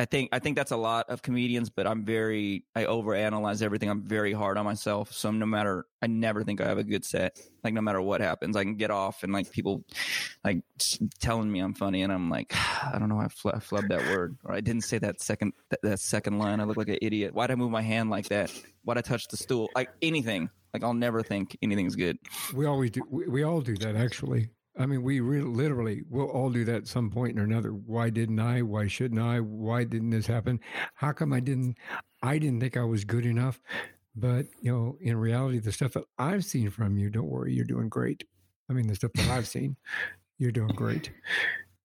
[0.00, 3.90] I think I think that's a lot of comedians, but I'm very I overanalyze everything.
[3.90, 5.12] I'm very hard on myself.
[5.12, 7.38] So no matter I never think I have a good set.
[7.62, 9.84] Like no matter what happens, I can get off and like people
[10.42, 10.62] like
[11.18, 14.16] telling me I'm funny, and I'm like I don't know I, fl- I flubbed that
[14.16, 16.60] word or I didn't say that second that, that second line.
[16.60, 17.34] I look like an idiot.
[17.34, 18.50] Why'd I move my hand like that?
[18.84, 19.68] Why'd I touch the stool?
[19.74, 20.48] Like anything.
[20.72, 22.16] Like I'll never think anything's good.
[22.54, 23.02] We always do.
[23.10, 24.48] We, we all do that actually.
[24.78, 27.70] I mean, we really, literally will all do that at some point or another.
[27.70, 28.62] Why didn't I?
[28.62, 29.40] Why shouldn't I?
[29.40, 30.60] Why didn't this happen?
[30.94, 31.76] How come I didn't?
[32.22, 33.60] I didn't think I was good enough.
[34.14, 37.64] But you know, in reality, the stuff that I've seen from you, don't worry, you're
[37.64, 38.24] doing great.
[38.68, 39.76] I mean, the stuff that I've seen,
[40.38, 41.10] you're doing great.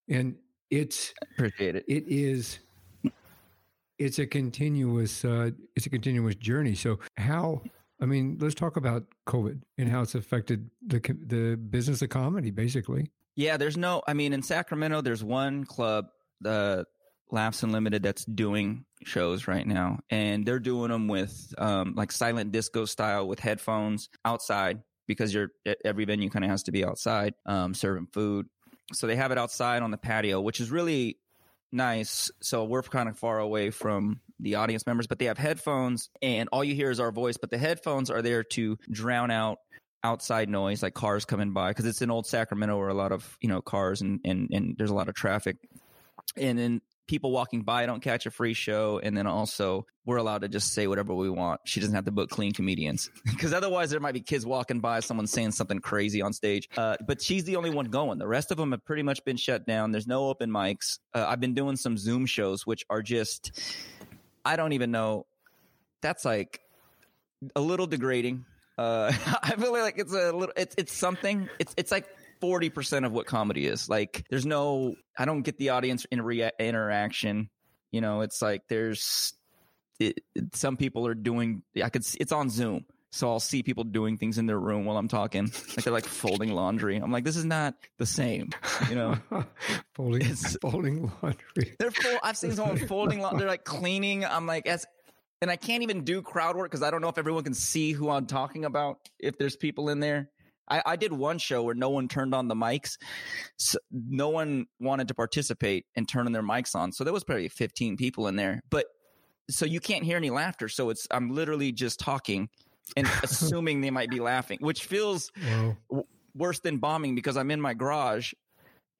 [0.10, 0.36] And
[0.70, 1.86] it's appreciate it.
[1.88, 2.60] It is.
[3.98, 5.26] It's a continuous.
[5.26, 6.76] Uh, it's a continuous journey.
[6.76, 7.62] So how
[8.02, 12.52] I mean, let's talk about COVID and how it's affected the the business of comedy,
[12.52, 13.12] basically.
[13.36, 14.02] Yeah, there's no.
[14.08, 16.08] I mean, in Sacramento, there's one club,
[16.42, 16.86] the
[17.32, 22.52] Laughs Unlimited, that's doing shows right now, and they're doing them with um, like silent
[22.52, 25.50] disco style with headphones outside because you're
[25.84, 28.48] every venue kind of has to be outside um, serving food.
[28.94, 31.18] So they have it outside on the patio, which is really
[31.72, 32.32] nice.
[32.42, 36.50] So we're kind of far away from the audience members, but they have headphones and
[36.52, 39.60] all you hear is our voice, but the headphones are there to drown out
[40.04, 43.38] outside noise like cars coming by because it's in old Sacramento where a lot of,
[43.42, 45.58] you know, cars and, and, and there's a lot of traffic.
[46.38, 49.00] And then people walking by don't catch a free show.
[49.02, 51.62] And then also we're allowed to just say whatever we want.
[51.66, 55.00] She doesn't have to book clean comedians because otherwise there might be kids walking by,
[55.00, 56.70] someone saying something crazy on stage.
[56.78, 58.18] Uh, but she's the only one going.
[58.18, 59.92] The rest of them have pretty much been shut down.
[59.92, 61.00] There's no open mics.
[61.14, 63.60] Uh, I've been doing some Zoom shows, which are just,
[64.46, 65.26] I don't even know.
[66.02, 66.62] That's like
[67.56, 68.46] a little degrading.
[68.78, 69.12] Uh,
[69.44, 71.50] I feel like it's a little, it's, it's something.
[71.60, 72.08] It's, it's like
[72.42, 73.90] 40% of what comedy is.
[73.90, 77.50] Like there's no, I don't get the audience in rea- interaction.
[77.92, 79.34] You know, it's like there's
[80.00, 82.86] it, it, some people are doing, I could it's on Zoom.
[83.16, 85.44] So I'll see people doing things in their room while I'm talking.
[85.46, 86.98] Like they're like folding laundry.
[86.98, 88.50] I'm like, this is not the same,
[88.90, 89.16] you know.
[89.96, 91.78] folding, it's, folding laundry.
[91.80, 92.20] They're full.
[92.22, 93.40] I've seen someone folding laundry.
[93.40, 94.26] They're like cleaning.
[94.26, 94.86] I'm like, as,
[95.42, 97.94] and I can't even do crowd work because I don't know if everyone can see
[97.94, 98.98] who I'm talking about.
[99.18, 100.30] If there's people in there,
[100.68, 102.98] I, I, did one show where no one turned on the mics.
[103.58, 106.92] So no one wanted to participate and turning their mics on.
[106.92, 108.88] So there was probably 15 people in there, but
[109.50, 110.68] so you can't hear any laughter.
[110.68, 112.50] So it's, I'm literally just talking
[112.96, 115.32] and assuming they might be laughing, which feels
[115.90, 118.34] w- worse than bombing because I'm in my garage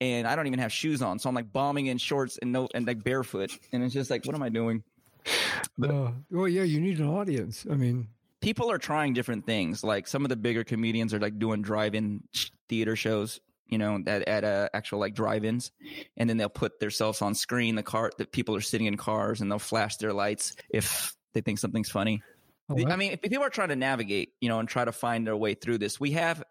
[0.02, 1.20] and I don't even have shoes on.
[1.20, 3.58] So I'm like bombing in shorts and no, and like barefoot.
[3.72, 4.84] And it's just like, what am I doing?
[5.78, 7.66] But, uh, well, yeah, you need an audience.
[7.70, 8.08] I mean,
[8.42, 9.84] people are trying different things.
[9.84, 12.24] Like some of the bigger comedians are like doing drive-in
[12.70, 15.72] theater shows, you know, at at uh, actual like drive-ins,
[16.18, 17.76] and then they'll put themselves on screen.
[17.76, 21.42] The car that people are sitting in cars, and they'll flash their lights if they
[21.42, 22.22] think something's funny.
[22.70, 25.26] Oh, I mean, if people are trying to navigate, you know, and try to find
[25.26, 26.44] their way through this, we have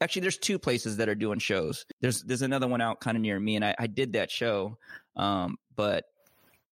[0.00, 1.84] actually there's two places that are doing shows.
[2.00, 4.78] There's there's another one out kind of near me, and I, I did that show,
[5.14, 6.04] um, but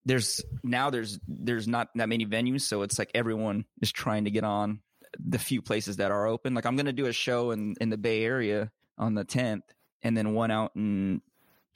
[0.06, 4.30] there's now there's there's not that many venues, so it's like everyone is trying to
[4.30, 4.80] get on
[5.18, 6.54] the few places that are open.
[6.54, 9.62] Like I'm going to do a show in in the Bay Area on the 10th,
[10.02, 11.22] and then one out in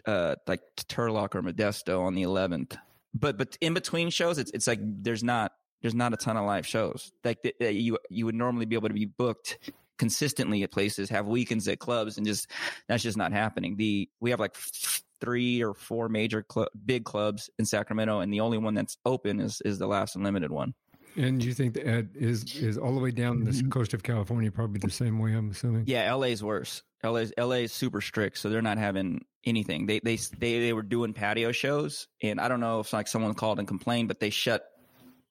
[0.07, 2.77] uh like Turlock or Modesto on the 11th.
[3.15, 6.45] But but in between shows, it's it's like there's not there's not a ton of
[6.45, 9.59] live shows like that that you you would normally be able to be booked
[9.99, 12.51] consistently at places, have weekends at clubs, and just
[12.89, 13.77] that's just not happening.
[13.77, 14.55] The we have like
[15.21, 19.41] three or four major cl- big clubs in Sacramento, and the only one that's open
[19.41, 20.75] is is the Laughs Unlimited one.
[21.17, 23.71] And you think that is is all the way down the mm-hmm.
[23.71, 25.33] coast of California probably the same way?
[25.33, 25.85] I'm assuming.
[25.87, 26.83] Yeah, LA's worse.
[27.03, 29.87] LA's LA's super strict, so they're not having anything.
[29.87, 33.35] They they they they were doing patio shows, and I don't know if like someone
[33.35, 34.65] called and complained, but they shut.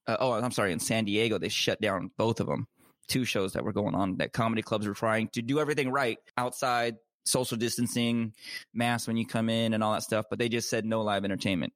[0.08, 0.72] Uh, oh, I'm sorry.
[0.72, 2.68] In San Diego, they shut down both of them.
[3.08, 4.18] Two shows that were going on.
[4.18, 8.34] That comedy clubs were trying to do everything right outside, social distancing,
[8.74, 10.26] mask when you come in, and all that stuff.
[10.30, 11.74] But they just said no live entertainment,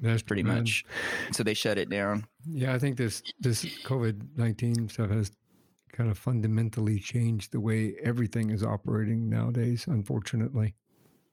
[0.00, 0.58] That's pretty bad.
[0.58, 0.84] much.
[1.32, 2.26] So they shut it down.
[2.46, 5.30] Yeah, I think this this COVID nineteen stuff has
[5.92, 9.86] kind of fundamentally changed the way everything is operating nowadays.
[9.86, 10.74] Unfortunately.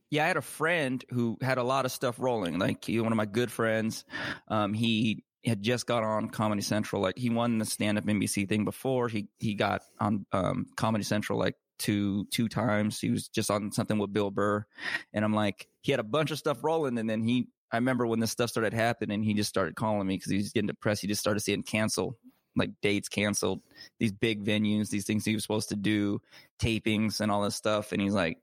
[0.10, 2.60] Yeah, I had a friend who had a lot of stuff rolling.
[2.60, 4.06] Like he, one of my good friends,
[4.48, 7.02] um, he had just got on Comedy Central.
[7.02, 9.08] Like he won the stand up NBC thing before.
[9.08, 13.00] He he got on um, Comedy Central like two two times.
[13.00, 14.66] He was just on something with Bill Burr,
[15.14, 17.48] and I'm like, he had a bunch of stuff rolling, and then he.
[17.70, 20.54] I remember when this stuff started happening, he just started calling me because he was
[20.54, 21.02] getting depressed.
[21.02, 22.18] He just started seeing cancel,
[22.56, 23.62] like dates canceled,
[24.00, 26.22] these big venues, these things he was supposed to do,
[26.62, 27.92] tapings and all this stuff.
[27.92, 28.38] And he's like,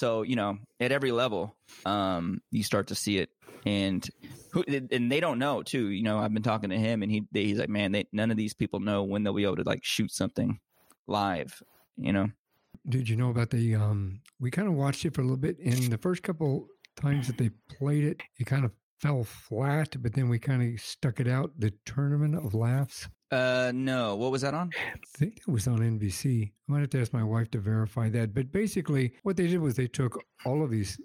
[0.00, 3.28] so you know, at every level, um, you start to see it,
[3.66, 4.08] and
[4.50, 5.90] who and they don't know too.
[5.90, 8.38] You know, I've been talking to him, and he he's like, man, they, none of
[8.38, 10.58] these people know when they'll be able to like shoot something
[11.06, 11.62] live.
[11.98, 12.28] You know,
[12.88, 13.74] Did you know about the?
[13.74, 17.26] Um, we kind of watched it for a little bit, and the first couple times
[17.26, 19.96] that they played it, it kind of fell flat.
[20.02, 21.52] But then we kind of stuck it out.
[21.58, 23.08] The Tournament of Laughs.
[23.32, 24.70] uh, no, what was that on?
[24.76, 26.48] I think it was on NBC.
[26.48, 28.34] I might have to ask my wife to verify that.
[28.34, 31.00] But basically, what they did was they took all of these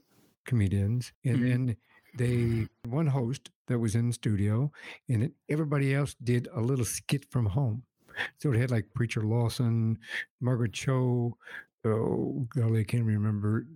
[0.45, 1.49] comedians and Mhm.
[1.49, 1.75] then
[2.17, 4.71] they one host that was in the studio,
[5.09, 7.83] and then everybody else did a little skit from home.
[8.37, 9.97] So it had like Preacher Lawson,
[10.39, 11.37] Margaret Cho.
[11.83, 13.67] Oh, golly, I can't remember.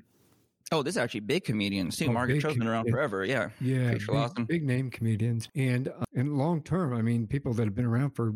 [0.71, 2.08] Oh, this is actually big comedians too.
[2.10, 3.25] Oh, Margaret Cho's been around forever.
[3.25, 4.45] Yeah, Yeah, Preacher big, Lawson.
[4.45, 6.93] big name comedians, and uh, and long term.
[6.93, 8.34] I mean, people that have been around for,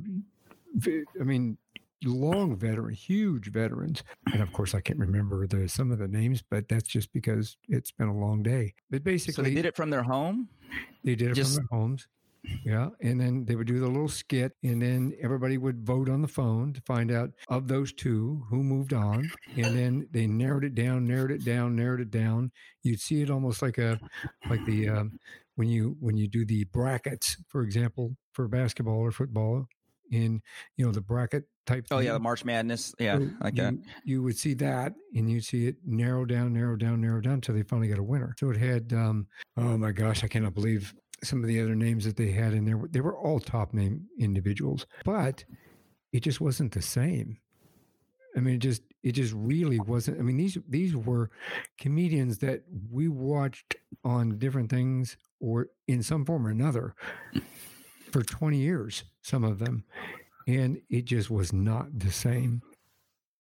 [0.88, 1.58] I mean,
[2.04, 6.42] long veteran, huge veterans, and of course, I can't remember the some of the names,
[6.50, 8.74] but that's just because it's been a long day.
[8.90, 10.50] But basically, so they did it from their home.
[11.04, 12.08] They did it Just- from their homes.
[12.66, 12.90] Yeah.
[13.02, 16.28] And then they would do the little skit, and then everybody would vote on the
[16.28, 19.30] phone to find out of those two who moved on.
[19.56, 22.52] And then they narrowed it down, narrowed it down, narrowed it down.
[22.84, 24.00] You'd see it almost like a,
[24.50, 25.20] like the, um,
[25.56, 29.68] when you, when you do the brackets, for example, for basketball or football,
[30.12, 30.42] in,
[30.78, 32.20] you know, the bracket type Oh yeah, the.
[32.20, 32.94] March Madness.
[33.00, 33.74] Yeah, So like you, that.
[34.04, 37.56] You would see that, and you'd see it narrow down, narrow down, narrow down until
[37.56, 38.36] they finally got a winner.
[38.38, 39.28] So it had, um,
[39.58, 40.94] oh my gosh, I cannot believe
[41.26, 42.82] some of the other names that they had in there.
[42.90, 45.44] They were all top name individuals, but
[46.12, 47.38] it just wasn't the same.
[48.36, 50.20] I mean, it just it just really wasn't.
[50.20, 51.30] I mean, these these were
[51.78, 56.96] comedians that we watched on different things or in some form or another
[58.12, 59.84] for 20 years, some of them.
[60.48, 62.62] And it just was not the same.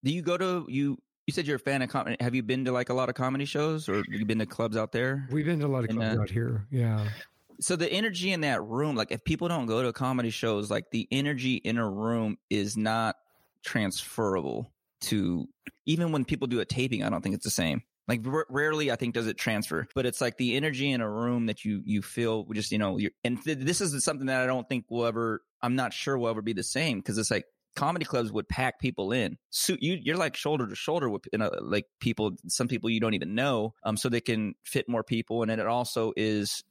[0.04, 0.98] Do you go to you?
[1.28, 2.18] You said you're a fan of comedy.
[2.20, 4.46] Have you been to like a lot of comedy shows, or have you been to
[4.46, 5.28] clubs out there?
[5.32, 6.68] We've been to a lot of And, clubs uh, out here.
[6.70, 7.08] Yeah.
[7.60, 10.90] So the energy in that room like if people don't go to comedy shows like
[10.92, 13.16] the energy in a room is not
[13.64, 15.48] transferable to
[15.86, 17.82] even when people do a taping i don't think it's the same.
[18.08, 21.10] Like r- rarely i think does it transfer but it's like the energy in a
[21.10, 24.46] room that you you feel just you know and th- this is something that i
[24.46, 27.46] don't think will ever i'm not sure will ever be the same because it's like
[27.76, 29.38] comedy clubs would pack people in.
[29.50, 33.00] So you you're like shoulder to shoulder with you know, like people some people you
[33.00, 36.64] don't even know um so they can fit more people and then it also is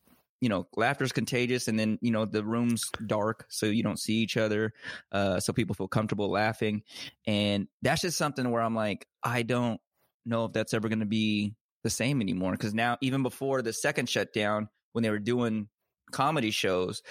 [0.43, 4.17] you know laughter's contagious and then you know the room's dark so you don't see
[4.17, 4.75] each other
[5.13, 6.83] uh so people feel comfortable laughing.
[7.27, 9.81] And that's just something where i'm like i don't
[10.27, 13.73] know if that's ever going to be the same anymore because now even before the
[13.73, 15.69] second shutdown when they were doing
[16.11, 17.03] comedy shows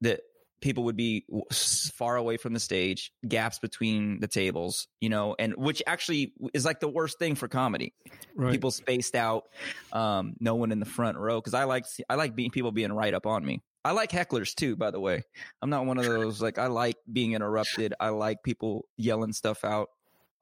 [0.00, 0.20] that
[0.60, 5.54] people would be far away from the stage gaps between the tables you know and
[5.56, 7.94] which actually is like the worst thing for comedy
[8.34, 8.52] Right.
[8.52, 9.44] people spaced out
[9.92, 12.92] um no one in the front row because i like i like being people being
[12.92, 15.22] right up on me i like hecklers too by the way
[15.62, 19.64] i'm not one of those like i like being interrupted i like people yelling stuff
[19.64, 19.88] out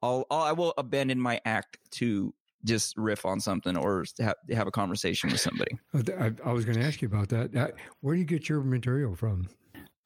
[0.03, 4.35] i'll, I'll i will abandon my act to just riff on something or to have,
[4.51, 7.75] have a conversation with somebody Uh, I, I was going to ask you about that.
[8.01, 9.47] Where do you get your material from?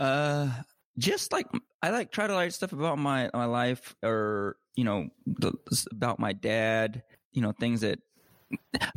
[0.01, 0.49] Uh,
[0.97, 1.47] just like
[1.81, 5.53] I like try to write stuff about my my life, or you know, the,
[5.91, 7.03] about my dad.
[7.31, 7.99] You know, things that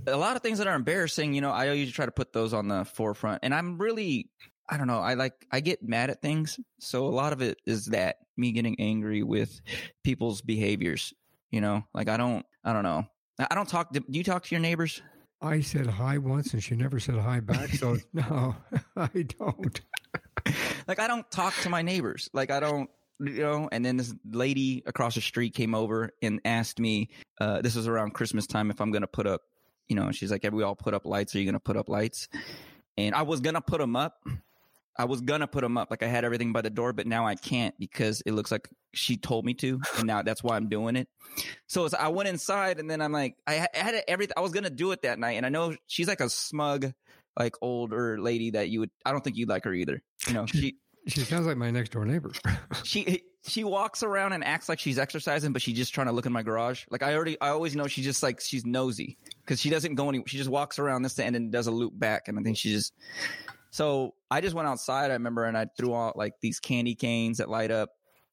[0.06, 2.52] a lot of things that are embarrassing, you know, I usually try to put those
[2.52, 3.40] on the forefront.
[3.42, 4.30] And I'm really,
[4.68, 6.58] I don't know, I like, I get mad at things.
[6.80, 9.60] So a lot of it is that me getting angry with
[10.02, 11.14] people's behaviors,
[11.50, 13.06] you know, like I don't, I don't know.
[13.38, 15.02] I don't talk, do you talk to your neighbors?
[15.42, 17.70] I said hi once and she never said hi back.
[17.70, 18.56] So no,
[18.96, 19.80] I don't.
[20.88, 22.28] like I don't talk to my neighbors.
[22.32, 22.90] Like I don't,
[23.20, 23.68] you know.
[23.70, 27.10] And then this lady across the street came over and asked me.
[27.40, 29.42] Uh, this was around Christmas time if I'm to put up,
[29.88, 30.12] you know.
[30.12, 31.34] She's like, "Have we all put up lights?
[31.34, 32.28] Are you to put up lights?"
[32.96, 34.22] And I was gonna put them up.
[34.96, 35.90] I was gonna put them up.
[35.90, 38.68] Like I had everything by the door, but now I can't because it looks like
[38.92, 41.08] she told me to, and now that's why I'm doing it.
[41.66, 44.34] So I went inside, and then I'm like, I had everything.
[44.36, 46.92] I was gonna do it that night, and I know she's like a smug
[47.38, 50.02] like older lady that you would I don't think you'd like her either.
[50.28, 52.32] You know, she she sounds like my next door neighbor.
[52.84, 56.26] she she walks around and acts like she's exercising, but she's just trying to look
[56.26, 56.84] in my garage.
[56.90, 60.08] Like I already I always know she's just like she's nosy because she doesn't go
[60.08, 60.22] any.
[60.26, 62.72] She just walks around this end and does a loop back, and I think she
[62.72, 62.94] just.
[63.70, 65.10] So I just went outside.
[65.10, 67.90] I remember, and I threw out like these candy canes that light up,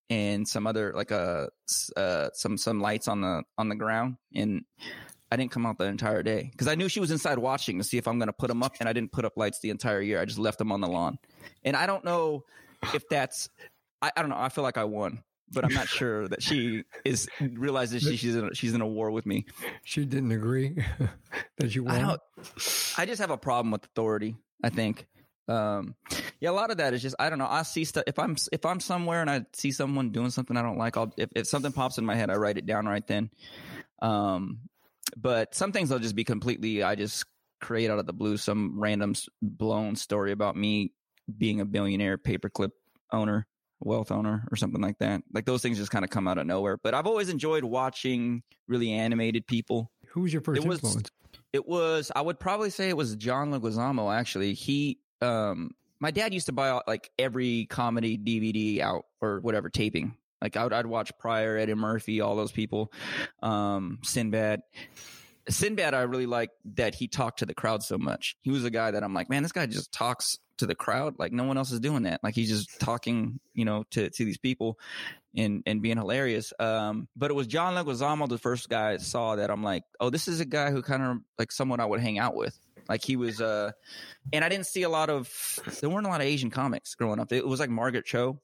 [0.10, 1.50] and some other like a
[1.98, 4.64] uh, uh, some some lights on the on the ground, and
[5.32, 7.84] I didn't come out the entire day because I knew she was inside watching to
[7.84, 9.70] see if I'm going to put them up, and I didn't put up lights the
[9.70, 10.22] entire year.
[10.22, 11.18] I just left them on the lawn,
[11.64, 12.44] and I don't know
[12.94, 13.50] if that's.
[14.02, 14.38] I, I don't know.
[14.38, 18.36] I feel like I won, but I'm not sure that she is realizes she, she's
[18.36, 19.46] in a, she's in a war with me.
[19.84, 20.76] She didn't agree
[21.58, 22.04] that you won.
[22.04, 22.18] I.
[22.98, 24.36] I just have a problem with authority.
[24.64, 25.08] I think.
[25.48, 25.96] Um,
[26.40, 27.48] yeah, a lot of that is just I don't know.
[27.50, 30.62] I see stuff if I'm if I'm somewhere and I see someone doing something I
[30.62, 30.98] don't like.
[30.98, 33.30] I'll if, if something pops in my head, I write it down right then.
[34.02, 34.62] Um,
[35.18, 37.26] but some things will just be completely I just
[37.60, 40.94] create out of the blue some random blown story about me
[41.38, 42.72] being a billionaire paperclip
[43.12, 43.48] owner,
[43.80, 45.24] wealth owner, or something like that.
[45.34, 46.78] Like those things just kind of come out of nowhere.
[46.78, 49.92] But I've always enjoyed watching really animated people.
[50.10, 51.10] Who was your first it was, influence?
[51.54, 54.14] It was I would probably say it was John Leguizamo.
[54.14, 59.70] Actually, he um my dad used to buy like every comedy DVD out or whatever
[59.70, 62.92] taping like I would, I'd watch Pryor, Eddie Murphy, all those people,
[63.44, 64.62] um, Sinbad.
[65.48, 68.36] Sinbad, I really like that he talked to the crowd so much.
[68.42, 71.20] He was a guy that I'm like, man, this guy just talks to the crowd
[71.20, 72.24] like no one else is doing that.
[72.24, 74.80] Like he's just talking, you know, to to these people
[75.36, 76.54] and and being hilarious.
[76.60, 80.10] Um, but it was John Leguizamo, the first guy I saw that I'm like, oh,
[80.10, 82.58] this is a guy who kind of like someone I would hang out with.
[82.90, 83.72] Like he was, uh,
[84.34, 85.30] and I didn't see a lot of.
[85.80, 87.32] There weren't a lot of Asian comics growing up.
[87.32, 88.40] It was like Margaret Cho,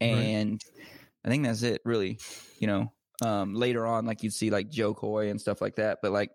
[0.00, 0.52] and.
[0.52, 0.88] Right
[1.24, 2.18] I think that's it, really.
[2.58, 2.92] You know,
[3.24, 5.98] um, later on, like you'd see like Jo Koy and stuff like that.
[6.02, 6.30] But like,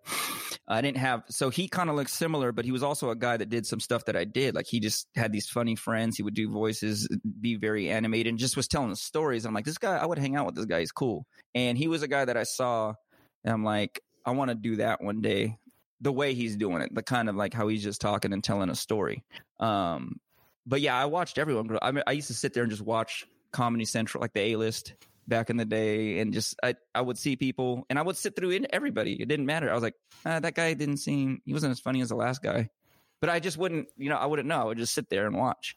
[0.68, 1.24] I didn't have.
[1.30, 3.80] So he kind of looks similar, but he was also a guy that did some
[3.80, 4.53] stuff that I did.
[4.53, 6.18] Like he just had these funny friends.
[6.18, 7.07] He would do voices,
[7.39, 9.45] be very animated, and just was telling stories.
[9.45, 10.80] I'm like, this guy, I would hang out with this guy.
[10.80, 11.26] He's cool.
[11.55, 12.93] And he was a guy that I saw,
[13.45, 15.57] and I'm like, I want to do that one day.
[16.01, 18.70] The way he's doing it, the kind of like how he's just talking and telling
[18.70, 19.24] a story.
[19.59, 20.20] Um,
[20.65, 21.76] but yeah, I watched everyone.
[21.82, 24.57] I, mean, I used to sit there and just watch Comedy Central, like the A
[24.57, 24.93] list
[25.28, 28.36] back in the day, and just I I would see people, and I would sit
[28.36, 29.21] through everybody.
[29.21, 29.69] It didn't matter.
[29.69, 32.41] I was like, ah, that guy didn't seem he wasn't as funny as the last
[32.41, 32.69] guy,
[33.19, 34.61] but I just wouldn't, you know, I wouldn't know.
[34.61, 35.75] I would just sit there and watch.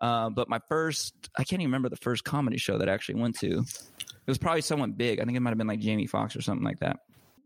[0.00, 3.20] Uh, but my first, I can't even remember the first comedy show that I actually
[3.20, 3.60] went to.
[3.60, 5.20] It was probably someone big.
[5.20, 6.98] I think it might have been like Jamie Foxx or something like that.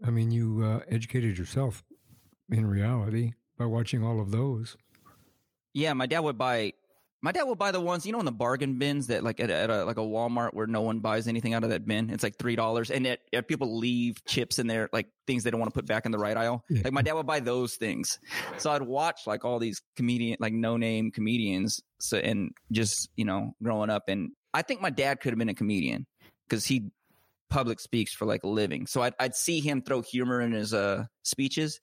[0.05, 1.85] I mean, you uh, educated yourself
[2.51, 4.77] in reality by watching all of those.
[5.75, 6.73] Yeah, my dad would buy
[7.21, 9.51] my dad will buy the ones, you know, in the bargain bins that like at,
[9.51, 12.11] at a, like a Walmart where no one buys anything out of that bin.
[12.11, 15.51] It's like three dollars, and it, it, people leave chips in there, like things they
[15.51, 16.65] don't want to put back in the right aisle.
[16.71, 16.83] Yeah.
[16.85, 18.19] Like my dad would buy those things,
[18.59, 23.25] so I'd watch like all these comedian, like no name comedians, so and just you
[23.25, 26.07] know, growing up, and I think my dad could have been a comedian
[26.49, 26.91] because he
[27.51, 28.87] public speaks for like a living.
[28.87, 31.81] So I'd, I'd see him throw humor in his uh, speeches.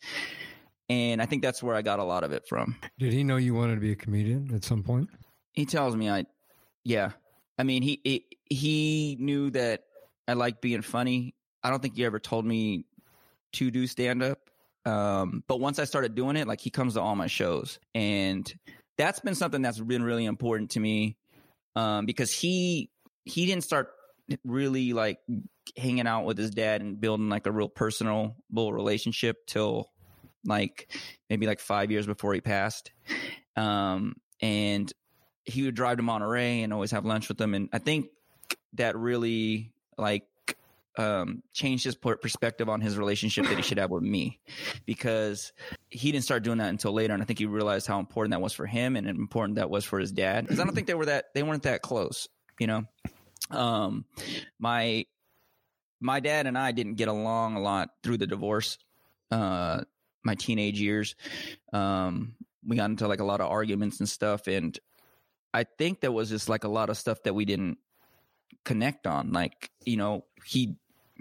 [0.87, 2.75] And I think that's where I got a lot of it from.
[2.99, 5.09] Did he know you wanted to be a comedian at some point?
[5.55, 6.25] He tells me I,
[6.83, 7.11] yeah.
[7.57, 9.83] I mean, he he, he knew that
[10.27, 11.35] I like being funny.
[11.63, 12.85] I don't think he ever told me
[13.53, 14.39] to do stand up.
[14.85, 18.53] Um, but once I started doing it, like he comes to all my shows, and
[18.97, 21.17] that's been something that's been really important to me.
[21.75, 22.89] Um, because he
[23.23, 23.89] he didn't start
[24.43, 25.19] really like
[25.77, 29.89] hanging out with his dad and building like a real personal relationship till
[30.45, 30.91] like
[31.29, 32.91] maybe like five years before he passed.
[33.55, 34.91] Um, and
[35.45, 37.53] he would drive to Monterey and always have lunch with them.
[37.53, 38.07] And I think
[38.73, 40.27] that really like
[40.97, 44.39] um, changed his perspective on his relationship that he should have with me
[44.85, 45.51] because
[45.89, 47.13] he didn't start doing that until later.
[47.13, 49.85] And I think he realized how important that was for him and important that was
[49.85, 50.45] for his dad.
[50.45, 52.27] Because I don't think they were that they weren't that close,
[52.59, 52.85] you know.
[53.51, 54.05] Um,
[54.59, 55.05] my
[55.99, 58.77] my dad and I didn't get along a lot through the divorce.
[59.31, 59.81] Uh,
[60.23, 61.15] my teenage years.
[61.71, 62.35] Um,
[62.65, 64.77] we got into like a lot of arguments and stuff, and
[65.55, 67.77] I think there was just like a lot of stuff that we didn't
[68.65, 69.31] connect on.
[69.31, 70.75] Like you know, he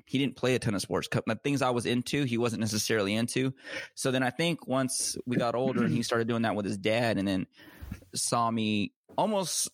[0.06, 1.08] he didn't play a ton of sports.
[1.08, 3.54] The things I was into, he wasn't necessarily into.
[3.94, 6.76] So then I think once we got older and he started doing that with his
[6.76, 7.46] dad, and then
[8.12, 9.70] saw me almost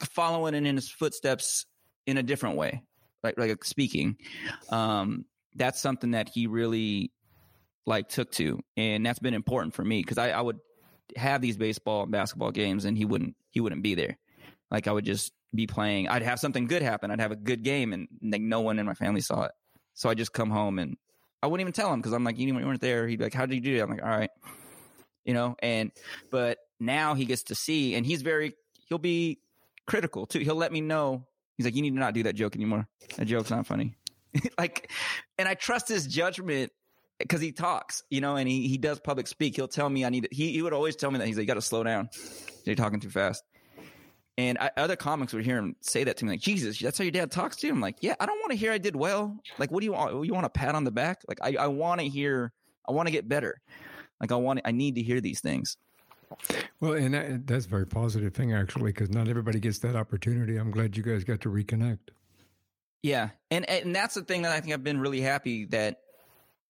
[0.00, 1.66] following it in his footsteps
[2.06, 2.82] in a different way,
[3.22, 4.16] like like speaking.
[4.70, 7.12] Um, that's something that he really
[7.84, 10.60] like took to, and that's been important for me because I, I would
[11.14, 14.18] have these baseball and basketball games, and he wouldn't he wouldn't be there.
[14.70, 16.08] Like I would just be playing.
[16.08, 17.10] I'd have something good happen.
[17.10, 19.52] I'd have a good game, and like no one in my family saw it.
[19.94, 20.98] So I just come home and
[21.42, 23.08] I wouldn't even tell him because I'm like, you you weren't there.
[23.08, 23.80] He'd be like, how did you do it?
[23.80, 24.28] I'm like, all right,
[25.24, 25.56] you know.
[25.60, 25.90] And
[26.30, 28.52] but now he gets to see, and he's very
[28.90, 29.38] he'll be
[29.86, 30.40] critical too.
[30.40, 31.24] He'll let me know.
[31.56, 32.86] He's like, you need to not do that joke anymore.
[33.16, 33.96] That joke's not funny.
[34.58, 34.92] like,
[35.38, 36.72] and I trust his judgment
[37.18, 39.56] because he talks, you know, and he, he does public speak.
[39.56, 41.44] He'll tell me I need to, he, he would always tell me that he's like,
[41.44, 42.08] you got to slow down.
[42.64, 43.42] You're talking too fast.
[44.38, 47.04] And I, other comics would hear him say that to me, like, Jesus, that's how
[47.04, 47.72] your dad talks to you.
[47.72, 49.38] I'm like, yeah, I don't want to hear I did well.
[49.58, 50.26] Like, what do you want?
[50.26, 51.22] You want a pat on the back?
[51.26, 52.52] Like, I, I want to hear,
[52.86, 53.60] I want to get better.
[54.20, 55.78] Like, I want, I need to hear these things.
[56.80, 60.56] Well, and that, that's a very positive thing, actually, because not everybody gets that opportunity.
[60.56, 61.98] I'm glad you guys got to reconnect.
[63.02, 66.00] Yeah, and and that's the thing that I think I've been really happy that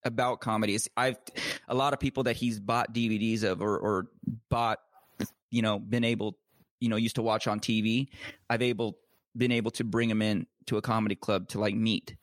[0.06, 0.88] about comedies.
[0.96, 1.18] I've
[1.68, 4.06] a lot of people that he's bought DVDs of or or
[4.48, 4.78] bought,
[5.50, 6.38] you know, been able,
[6.80, 8.08] you know, used to watch on TV.
[8.48, 8.98] I've able
[9.36, 12.16] been able to bring them in to a comedy club to like meet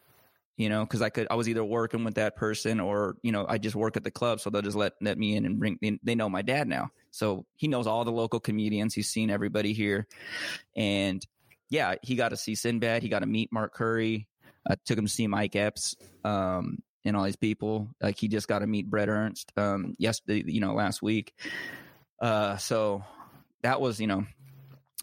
[0.55, 3.45] you know, because I could, I was either working with that person or, you know,
[3.47, 4.39] I just work at the club.
[4.39, 6.91] So they'll just let, let me in and bring, they know my dad now.
[7.11, 8.93] So he knows all the local comedians.
[8.93, 10.07] He's seen everybody here.
[10.75, 11.25] And
[11.69, 13.01] yeah, he got to see Sinbad.
[13.01, 14.27] He got to meet Mark Curry.
[14.67, 17.89] I took him to see Mike Epps um, and all these people.
[18.01, 21.33] Like he just got to meet Bret Ernst um, yesterday, you know, last week.
[22.21, 23.03] Uh, so
[23.61, 24.25] that was, you know,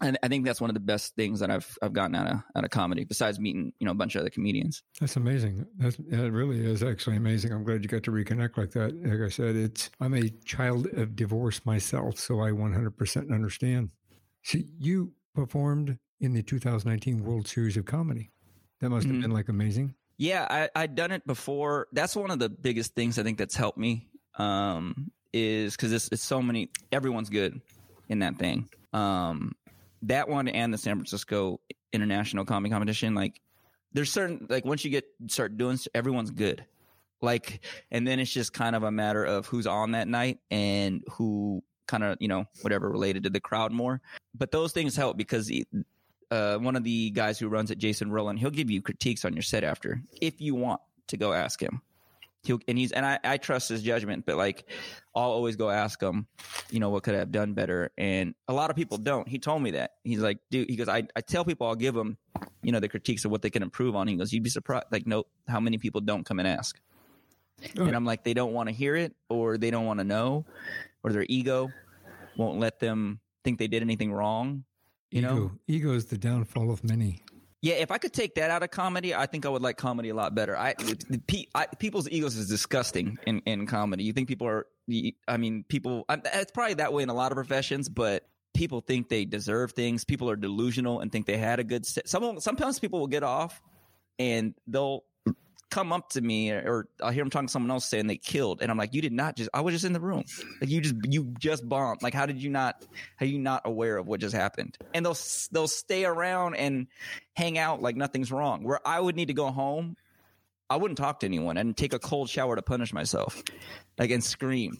[0.01, 2.41] and I think that's one of the best things that I've I've gotten out of
[2.55, 3.03] out of comedy.
[3.03, 4.83] Besides meeting you know a bunch of other comedians.
[4.99, 5.65] That's amazing.
[5.77, 7.51] That's, that really is actually amazing.
[7.51, 8.95] I'm glad you got to reconnect like that.
[9.03, 13.91] Like I said, it's I'm a child of divorce myself, so I 100% understand.
[14.43, 18.31] See, you performed in the 2019 World Series of Comedy.
[18.79, 19.21] That must have mm-hmm.
[19.21, 19.93] been like amazing.
[20.21, 21.87] Yeah, I, I'd done it before.
[21.93, 24.07] That's one of the biggest things I think that's helped me.
[24.37, 26.69] Um, is because it's, it's so many.
[26.91, 27.59] Everyone's good
[28.07, 28.69] in that thing.
[28.93, 29.55] Um,
[30.03, 31.59] that one and the San Francisco
[31.91, 33.41] International Comedy Competition, like
[33.93, 36.65] there's certain like once you get start doing everyone's good.
[37.19, 41.03] Like and then it's just kind of a matter of who's on that night and
[41.13, 44.01] who kind of, you know, whatever related to the crowd more.
[44.35, 45.51] But those things help because
[46.31, 49.33] uh, one of the guys who runs it, Jason Rowland, he'll give you critiques on
[49.33, 51.81] your set after if you want to go ask him
[52.43, 54.65] he'll and he's and I, I trust his judgment, but like
[55.15, 56.27] I'll always go ask him,
[56.69, 57.91] you know, what could I have done better?
[57.97, 59.27] And a lot of people don't.
[59.27, 59.91] He told me that.
[60.03, 62.17] He's like, dude, he goes, I, I tell people I'll give them,
[62.61, 64.07] you know, the critiques of what they can improve on.
[64.07, 66.79] He goes, you'd be surprised, like, no, how many people don't come and ask.
[67.75, 70.45] And I'm like, they don't want to hear it, or they don't want to know,
[71.03, 71.71] or their ego
[72.35, 74.63] won't let them think they did anything wrong.
[75.11, 77.21] You ego, know, ego is the downfall of many.
[77.61, 80.09] Yeah, if I could take that out of comedy, I think I would like comedy
[80.09, 80.57] a lot better.
[80.57, 80.73] I,
[81.53, 84.03] I people's egos is disgusting in, in comedy.
[84.03, 84.65] You think people are,
[85.27, 89.09] I mean, people, it's probably that way in a lot of professions, but people think
[89.09, 90.05] they deserve things.
[90.05, 92.09] People are delusional and think they had a good set.
[92.09, 93.61] Some, sometimes people will get off
[94.17, 95.03] and they'll
[95.71, 98.61] come up to me or I'll hear them talking to someone else saying they killed.
[98.61, 100.25] And I'm like, you did not just, I was just in the room.
[100.59, 102.03] Like you just, you just bombed.
[102.03, 102.85] Like, how did you not,
[103.19, 104.77] are you not aware of what just happened?
[104.93, 105.17] And they'll,
[105.51, 106.87] they'll stay around and
[107.33, 108.63] hang out like nothing's wrong.
[108.63, 109.95] Where I would need to go home,
[110.69, 113.41] I wouldn't talk to anyone and take a cold shower to punish myself.
[113.97, 114.77] Like, and scream.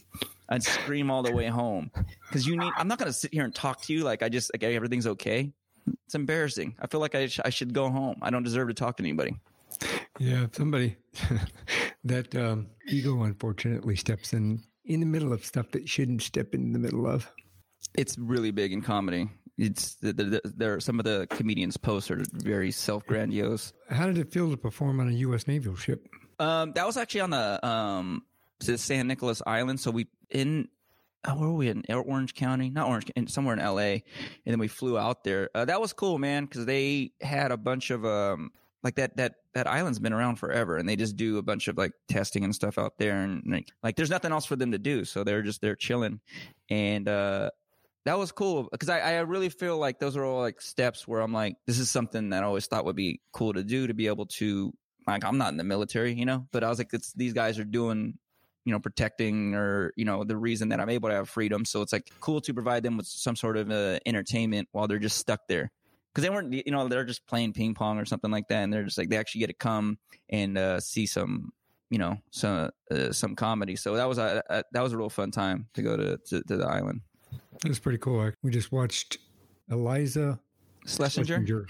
[0.49, 1.91] I'd scream all the way home.
[2.31, 4.29] Cause you need, I'm not going to sit here and talk to you like I
[4.29, 5.53] just, like everything's okay.
[6.05, 6.75] It's embarrassing.
[6.79, 8.17] I feel like I, sh- I should go home.
[8.21, 9.35] I don't deserve to talk to anybody.
[10.21, 10.97] Yeah, somebody
[12.03, 16.73] that um, ego unfortunately steps in in the middle of stuff that shouldn't step in
[16.73, 17.27] the middle of.
[17.95, 19.29] It's really big in comedy.
[19.57, 20.79] It's the, the, the, there.
[20.79, 23.73] Some of the comedians' posts are very self grandiose.
[23.89, 25.47] How did it feel to perform on a U.S.
[25.47, 26.07] naval ship?
[26.37, 28.23] Um, that was actually on the um,
[28.61, 29.79] San Nicolas Island.
[29.79, 30.67] So we in
[31.25, 32.69] oh, where were we in Orange County?
[32.69, 34.03] Not Orange, in, somewhere in L.A.
[34.45, 35.49] And then we flew out there.
[35.55, 38.51] Uh, that was cool, man, because they had a bunch of um,
[38.83, 41.77] like that that that island's been around forever and they just do a bunch of
[41.77, 44.79] like testing and stuff out there and like, like there's nothing else for them to
[44.79, 46.19] do so they're just they're chilling
[46.69, 47.49] and uh
[48.05, 51.21] that was cool because I, I really feel like those are all like steps where
[51.21, 53.93] I'm like, this is something that I always thought would be cool to do to
[53.93, 54.73] be able to
[55.07, 57.59] like I'm not in the military, you know, but I was like, it's these guys
[57.59, 58.17] are doing
[58.65, 61.65] you know protecting or you know the reason that I'm able to have freedom.
[61.65, 64.99] So it's like cool to provide them with some sort of uh, entertainment while they're
[64.99, 65.71] just stuck there
[66.13, 68.73] because they weren't you know they're just playing ping pong or something like that, and
[68.73, 69.97] they're just like they actually get to come
[70.29, 71.51] and uh, see some
[71.89, 73.75] you know some uh, some comedy.
[73.75, 76.43] So that was a, a that was a real fun time to go to to,
[76.43, 77.01] to the island.
[77.63, 78.31] It was pretty cool.
[78.43, 79.17] We just watched
[79.69, 80.39] Iliza
[80.85, 81.45] Shlesinger.
[81.45, 81.65] Shlesinger.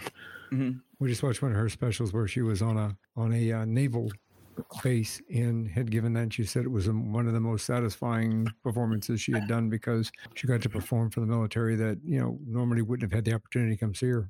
[0.49, 3.51] hmm We just watched one of her specials where she was on a on a
[3.51, 4.11] uh, naval
[4.83, 6.33] base and had given that.
[6.33, 10.11] She said it was um, one of the most satisfying performances she had done because
[10.35, 13.33] she got to perform for the military that you know normally wouldn't have had the
[13.33, 14.29] opportunity to come see her.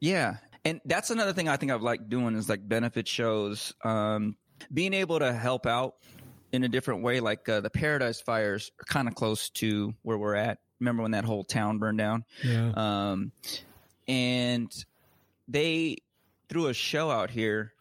[0.00, 0.36] Yeah.
[0.64, 3.72] And that's another thing I think I've liked doing is like benefit shows.
[3.82, 4.36] Um,
[4.72, 5.94] being able to help out
[6.52, 10.18] in a different way, like uh, the Paradise Fires are kind of close to where
[10.18, 10.58] we're at.
[10.80, 12.24] Remember when that whole town burned down?
[12.42, 13.32] Yeah, Um,
[14.08, 14.72] and
[15.48, 15.98] they
[16.48, 17.72] threw a show out here.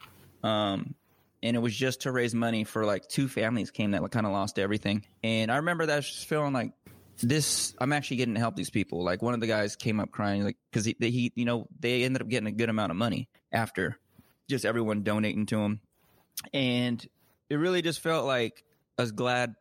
[0.43, 0.95] Um,
[1.41, 4.31] and it was just to raise money for like two families came that kind of
[4.31, 5.05] lost everything.
[5.23, 6.73] And I remember that just feeling like
[7.21, 9.03] this, I'm actually getting to help these people.
[9.03, 12.03] Like one of the guys came up crying, like, cause he, he, you know, they
[12.03, 13.97] ended up getting a good amount of money after
[14.49, 15.81] just everyone donating to him.
[16.53, 17.05] And
[17.49, 18.63] it really just felt like
[18.97, 19.55] I was glad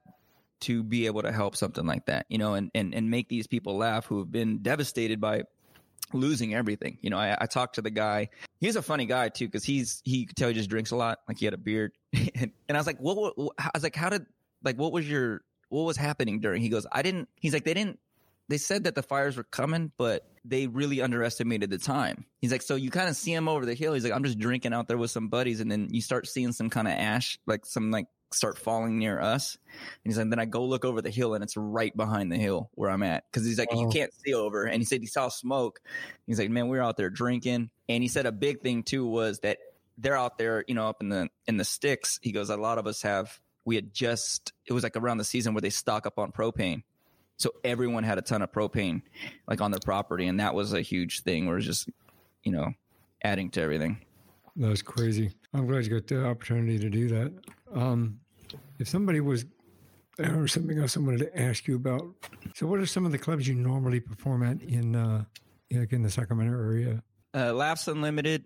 [0.61, 3.47] to be able to help something like that, you know, and, and, and make these
[3.47, 5.43] people laugh who have been devastated by
[6.13, 6.99] losing everything.
[7.01, 8.29] You know, I, I talked to the guy.
[8.61, 11.21] He's a funny guy too, because he's he could tell he just drinks a lot.
[11.29, 11.93] Like he had a beard,
[12.35, 13.55] and, and I was like, what, what?
[13.59, 14.27] I was like, how did
[14.63, 16.63] like what was your what was happening during?
[16.63, 17.29] He goes, I didn't.
[17.37, 17.99] He's like, they didn't.
[18.49, 22.25] They said that the fires were coming, but they really underestimated the time.
[22.41, 23.93] He's like, so you kind of see him over the hill.
[23.93, 26.53] He's like, I'm just drinking out there with some buddies, and then you start seeing
[26.53, 29.59] some kind of ash, like some like start falling near us.
[29.67, 32.39] And he's like, then I go look over the hill, and it's right behind the
[32.39, 34.65] hill where I'm at, because he's like, you can't see over.
[34.65, 35.81] And he said he saw smoke.
[36.27, 39.07] He's like, man, we were out there drinking, and he said a big thing too
[39.07, 39.59] was that
[39.99, 42.19] they're out there, you know, up in the in the sticks.
[42.23, 43.39] He goes, a lot of us have.
[43.65, 46.85] We had just it was like around the season where they stock up on propane.
[47.39, 49.03] So everyone had a ton of propane
[49.47, 51.89] like on their property and that was a huge thing where it's just,
[52.43, 52.73] you know,
[53.23, 53.99] adding to everything.
[54.57, 55.33] that was crazy.
[55.55, 57.33] I'm glad you got the opportunity to do that.
[57.73, 58.21] Um,
[58.79, 59.45] if somebody was
[60.19, 62.03] or something else I wanted to ask you about.
[62.55, 65.25] So, what are some of the clubs you normally perform at in uh,
[65.71, 67.03] like in the Sacramento area?
[67.35, 68.45] Uh, Laughs Unlimited,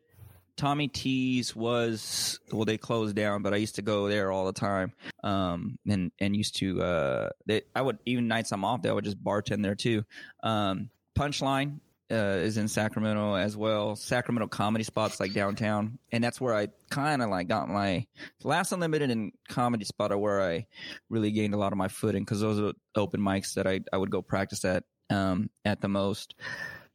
[0.56, 4.52] Tommy T's was well, they closed down, but I used to go there all the
[4.52, 4.92] time.
[5.22, 9.04] Um, and and used to uh, they, I would even nights I'm off, I would
[9.04, 10.04] just bartend there too.
[10.42, 11.80] Um, Punchline
[12.10, 13.96] uh, is in Sacramento as well.
[13.96, 18.06] Sacramento comedy spots like downtown, and that's where I kind of like got my
[18.44, 20.66] Laughs Unlimited and Comedy Spot where I
[21.08, 23.96] really gained a lot of my footing because those are open mics that I I
[23.96, 26.34] would go practice at um at the most.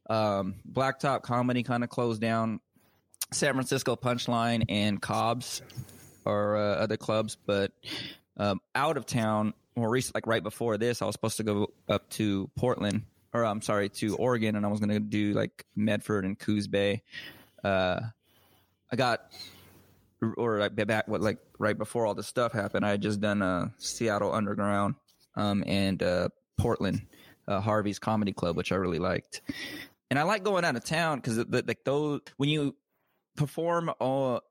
[0.08, 2.60] Um, Blacktop Comedy kind of closed down.
[3.30, 5.62] San Francisco Punchline and Cobb's
[6.24, 7.72] are uh, other clubs, but
[8.36, 11.68] um, out of town, more recent, like right before this, I was supposed to go
[11.88, 13.02] up to Portland,
[13.32, 16.66] or I'm sorry, to Oregon, and I was going to do like Medford and Coos
[16.66, 17.02] Bay.
[17.62, 18.00] Uh,
[18.90, 19.20] I got,
[20.36, 23.42] or like back, what like right before all this stuff happened, I had just done
[23.42, 24.94] uh, Seattle Underground
[25.36, 27.02] um, and uh, Portland,
[27.46, 29.42] uh, Harvey's Comedy Club, which I really liked.
[30.10, 32.74] And I like going out of town because like those when you
[33.38, 34.42] perform all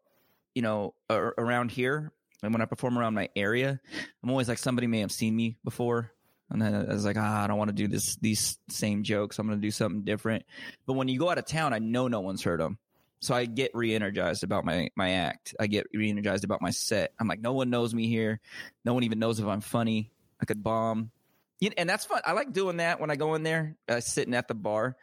[0.56, 2.12] you know ar- around here
[2.42, 3.80] and when i perform around my area
[4.24, 6.10] i'm always like somebody may have seen me before
[6.50, 9.38] and then i was like ah, i don't want to do this these same jokes
[9.38, 10.46] i'm going to do something different.
[10.86, 12.78] But when you go out of town i know no one's heard them
[13.20, 15.54] so i get re-energized about my my act.
[15.60, 17.12] I get re-energized about my set.
[17.20, 18.40] I'm like no one knows me here.
[18.86, 20.12] No one even knows if i'm funny.
[20.42, 21.12] I could bomb.
[21.60, 23.76] You- and that's fun i like doing that when i go in there.
[23.90, 24.96] Uh, sitting at the bar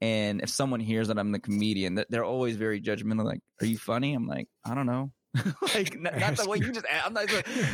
[0.00, 3.24] and if someone hears that I'm the comedian, they're always very judgmental.
[3.24, 5.12] Like, "Are you funny?" I'm like, "I don't know."
[5.74, 6.86] like, not, not the way you just.
[7.04, 7.26] I'm not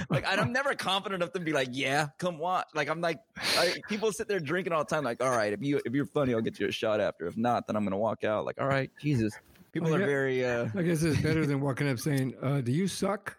[0.08, 3.74] like, I'm never confident enough to be like, "Yeah, come watch." Like, I'm like, I,
[3.88, 5.04] people sit there drinking all the time.
[5.04, 7.26] Like, all right, if you if you're funny, I'll get you a shot after.
[7.26, 8.44] If not, then I'm gonna walk out.
[8.44, 9.32] Like, all right, Jesus.
[9.72, 10.44] People I are very.
[10.44, 13.36] uh I guess it's better than walking up saying, uh, "Do you suck?"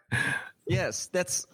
[0.67, 1.45] Yes, that's.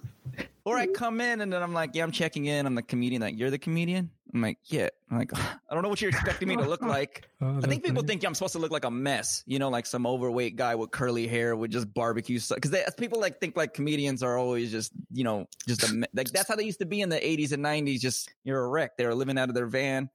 [0.68, 0.96] Or I mm-hmm.
[0.96, 2.66] come in and then I'm like, yeah, I'm checking in.
[2.66, 3.22] I'm the comedian.
[3.22, 4.12] Like, you're the comedian.
[4.34, 4.90] I'm like, yeah.
[5.10, 7.24] I'm like, I don't know what you're expecting me to look like.
[7.40, 8.08] Oh, I think people funny.
[8.08, 10.90] think I'm supposed to look like a mess, you know, like some overweight guy with
[10.90, 12.58] curly hair with just barbecue stuff.
[12.60, 16.32] Because people like think like comedians are always just, you know, just a me- like
[16.32, 18.00] that's how they used to be in the 80s and 90s.
[18.00, 18.98] Just you're a wreck.
[18.98, 20.10] They were living out of their van.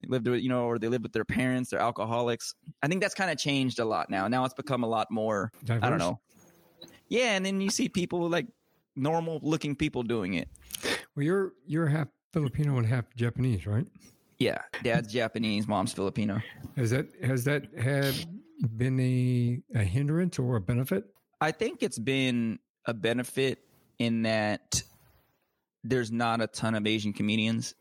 [0.00, 1.68] They lived with, you know, or they lived with their parents.
[1.68, 2.54] They're alcoholics.
[2.82, 4.26] I think that's kind of changed a lot now.
[4.26, 5.52] Now it's become a lot more.
[5.68, 6.18] I don't know.
[7.10, 8.46] Yeah, and then you see people like
[8.98, 10.48] normal looking people doing it.
[11.14, 13.86] Well, you're you're half Filipino and half Japanese, right?
[14.38, 16.40] Yeah, dad's Japanese, mom's Filipino.
[16.76, 18.14] Has that has that had
[18.76, 21.04] been a, a hindrance or a benefit?
[21.40, 23.58] I think it's been a benefit
[23.98, 24.82] in that
[25.84, 27.74] there's not a ton of Asian comedians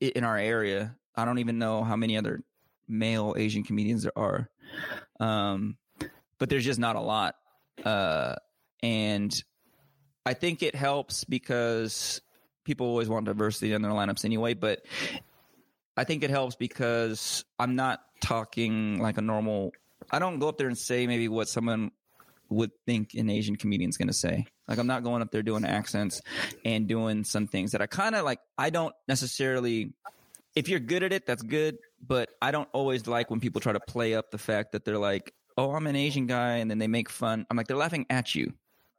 [0.00, 0.96] in our area.
[1.16, 2.42] I don't even know how many other
[2.86, 4.48] male Asian comedians there are.
[5.20, 5.76] Um,
[6.38, 7.34] but there's just not a lot.
[7.84, 8.36] Uh,
[8.82, 9.32] and
[10.26, 12.20] I think it helps because
[12.64, 14.84] people always want diversity in their lineups anyway, but
[15.96, 19.72] I think it helps because I'm not talking like a normal.
[20.10, 21.90] I don't go up there and say maybe what someone
[22.50, 24.46] would think an Asian comedian's going to say.
[24.66, 26.20] Like I'm not going up there doing accents
[26.64, 28.40] and doing some things that I kind of like.
[28.56, 29.92] I don't necessarily.
[30.54, 31.78] If you're good at it, that's good.
[32.06, 34.98] But I don't always like when people try to play up the fact that they're
[34.98, 37.46] like, "Oh, I'm an Asian guy," and then they make fun.
[37.50, 38.52] I'm like, they're laughing at you,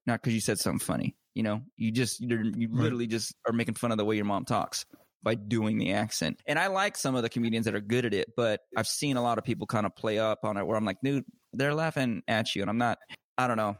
[0.05, 1.15] not because you said something funny.
[1.33, 4.25] You know, you just you're, you literally just are making fun of the way your
[4.25, 4.85] mom talks
[5.21, 6.41] by doing the accent.
[6.45, 9.17] And I like some of the comedians that are good at it, but I've seen
[9.17, 11.73] a lot of people kind of play up on it where I'm like, dude, they're
[11.73, 12.61] laughing at you.
[12.61, 12.99] And I'm not,
[13.37, 13.75] I don't know.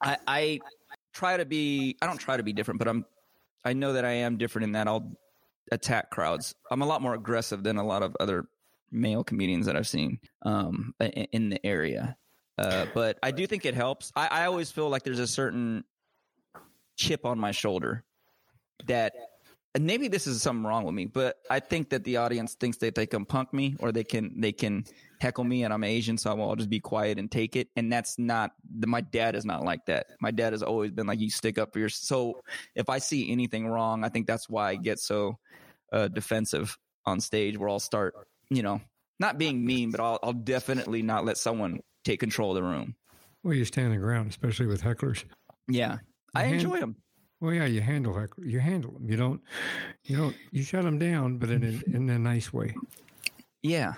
[0.00, 0.60] I, I
[1.12, 3.04] try to be, I don't try to be different, but I'm,
[3.64, 5.12] I know that I am different in that I'll
[5.70, 6.54] attack crowds.
[6.70, 8.46] I'm a lot more aggressive than a lot of other
[8.90, 12.16] male comedians that I've seen um, in the area.
[12.62, 14.12] Uh, but I do think it helps.
[14.14, 15.84] I, I always feel like there's a certain
[16.96, 18.04] chip on my shoulder
[18.86, 19.14] that
[19.74, 22.76] and maybe this is something wrong with me, but I think that the audience thinks
[22.78, 24.84] that they can punk me or they can they can
[25.18, 27.68] heckle me, and I'm Asian, so I'll just be quiet and take it.
[27.74, 28.52] And that's not
[28.86, 30.08] my dad is not like that.
[30.20, 31.88] My dad has always been like, you stick up for your.
[31.88, 32.42] So
[32.74, 35.38] if I see anything wrong, I think that's why I get so
[35.90, 38.14] uh, defensive on stage, where I'll start,
[38.50, 38.80] you know,
[39.18, 42.94] not being mean, but I'll, I'll definitely not let someone take control of the room.
[43.42, 45.24] Well, you stand the ground, especially with hecklers.
[45.68, 45.98] Yeah,
[46.34, 46.96] I hand- enjoy them.
[47.40, 48.44] Well, yeah, you handle heckler.
[48.44, 49.10] You handle them.
[49.10, 49.40] You don't.
[50.04, 50.36] You don't.
[50.52, 52.76] You shut them down, but in a, in a nice way.
[53.64, 53.94] Yeah.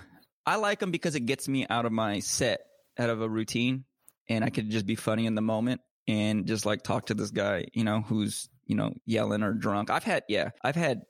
[0.46, 2.60] I like them because it gets me out of my set,
[2.98, 3.84] out of a routine,
[4.30, 7.30] and I could just be funny in the moment and just like talk to this
[7.30, 9.90] guy, you know, who's, you know, yelling or drunk.
[9.90, 11.02] I've had, yeah, I've had,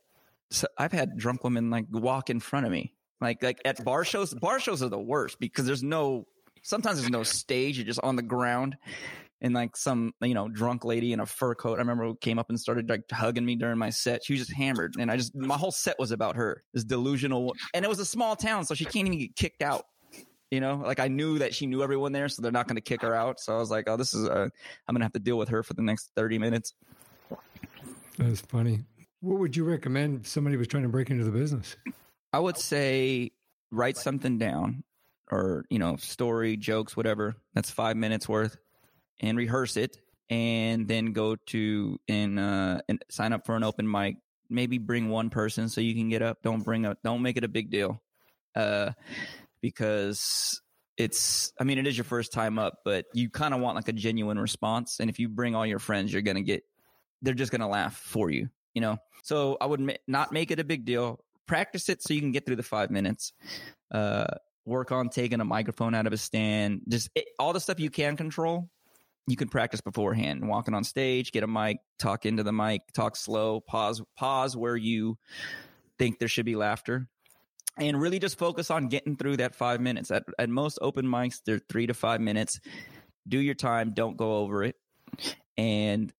[0.77, 2.93] I've had drunk women like walk in front of me.
[3.21, 6.27] Like, like at bar shows, bar shows are the worst because there's no,
[6.62, 7.79] sometimes there's no stage.
[7.79, 8.77] You're just on the ground
[9.41, 11.77] and like some, you know, drunk lady in a fur coat.
[11.77, 14.25] I remember who came up and started like hugging me during my set.
[14.25, 14.95] She was just hammered.
[14.99, 17.55] And I just, my whole set was about her, this delusional.
[17.73, 19.85] And it was a small town, so she can't even get kicked out.
[20.51, 22.83] You know, like I knew that she knew everyone there, so they're not going to
[22.83, 23.41] kick her out.
[23.41, 24.49] So I was like, oh, this is, uh,
[24.87, 26.75] I'm going to have to deal with her for the next 30 minutes.
[28.19, 28.85] That's funny.
[29.21, 31.77] What would you recommend if somebody was trying to break into the business?
[32.35, 33.30] I would say
[33.70, 34.82] write something down
[35.30, 37.37] or, you know, story, jokes, whatever.
[37.55, 38.57] That's five minutes worth
[39.20, 39.97] and rehearse it
[40.28, 44.16] and then go to and, uh, and sign up for an open mic.
[44.51, 46.39] Maybe bring one person so you can get up.
[46.43, 48.03] Don't bring a, don't make it a big deal.
[48.57, 48.91] Uh,
[49.61, 50.61] because
[50.97, 53.87] it's, I mean, it is your first time up, but you kind of want like
[53.87, 54.99] a genuine response.
[54.99, 56.64] And if you bring all your friends, you're to get,
[57.22, 58.99] they're just to laugh for you, you know?
[59.22, 62.32] So I would ma- not make it a big deal practice it so you can
[62.32, 63.32] get through the five minutes.
[63.90, 64.26] Uh,
[64.64, 66.82] work on taking a microphone out of a stand.
[66.88, 68.68] Just it, all the stuff you can control,
[69.26, 70.47] you can practice beforehand.
[70.47, 74.76] Walking on stage, get a mic, talk into the mic, talk slow, pause, pause where
[74.76, 75.18] you
[75.99, 77.09] think there should be laughter,
[77.78, 80.11] and really just focus on getting through that five minutes.
[80.11, 82.61] At at most open mics, they're three to five minutes.
[83.26, 83.92] Do your time.
[83.95, 84.76] Don't go over it,
[85.57, 86.12] and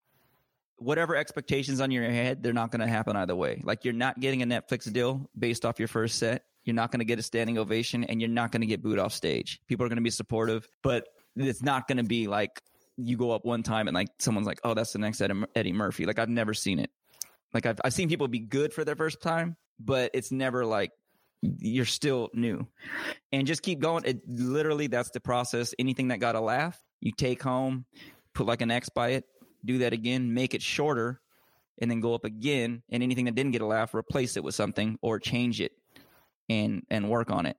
[0.79, 3.61] whatever expectations on your head, they're not going to happen either way.
[3.65, 6.45] Like you're not getting a Netflix deal based off your first set.
[6.65, 8.99] You're not going to get a standing ovation and you're not going to get booed
[8.99, 9.61] off stage.
[9.69, 11.07] People are going to be supportive, but
[11.37, 12.63] it's not going to be like
[12.97, 15.21] you go up one time and like someone's like, "Oh, that's the next
[15.55, 16.91] Eddie Murphy." Like I've never seen it.
[17.53, 20.91] Like I've I've seen people be good for their first time, but it's never like
[21.43, 22.67] you're still new.
[23.33, 24.05] And just keep going.
[24.05, 25.75] It literally that's the process.
[25.79, 27.85] Anything that got a laugh, you take home,
[28.35, 29.25] put like an X by it,
[29.65, 31.21] do that again, make it shorter,
[31.79, 32.83] and then go up again.
[32.91, 35.73] And anything that didn't get a laugh, replace it with something or change it
[36.49, 37.57] and and work on it.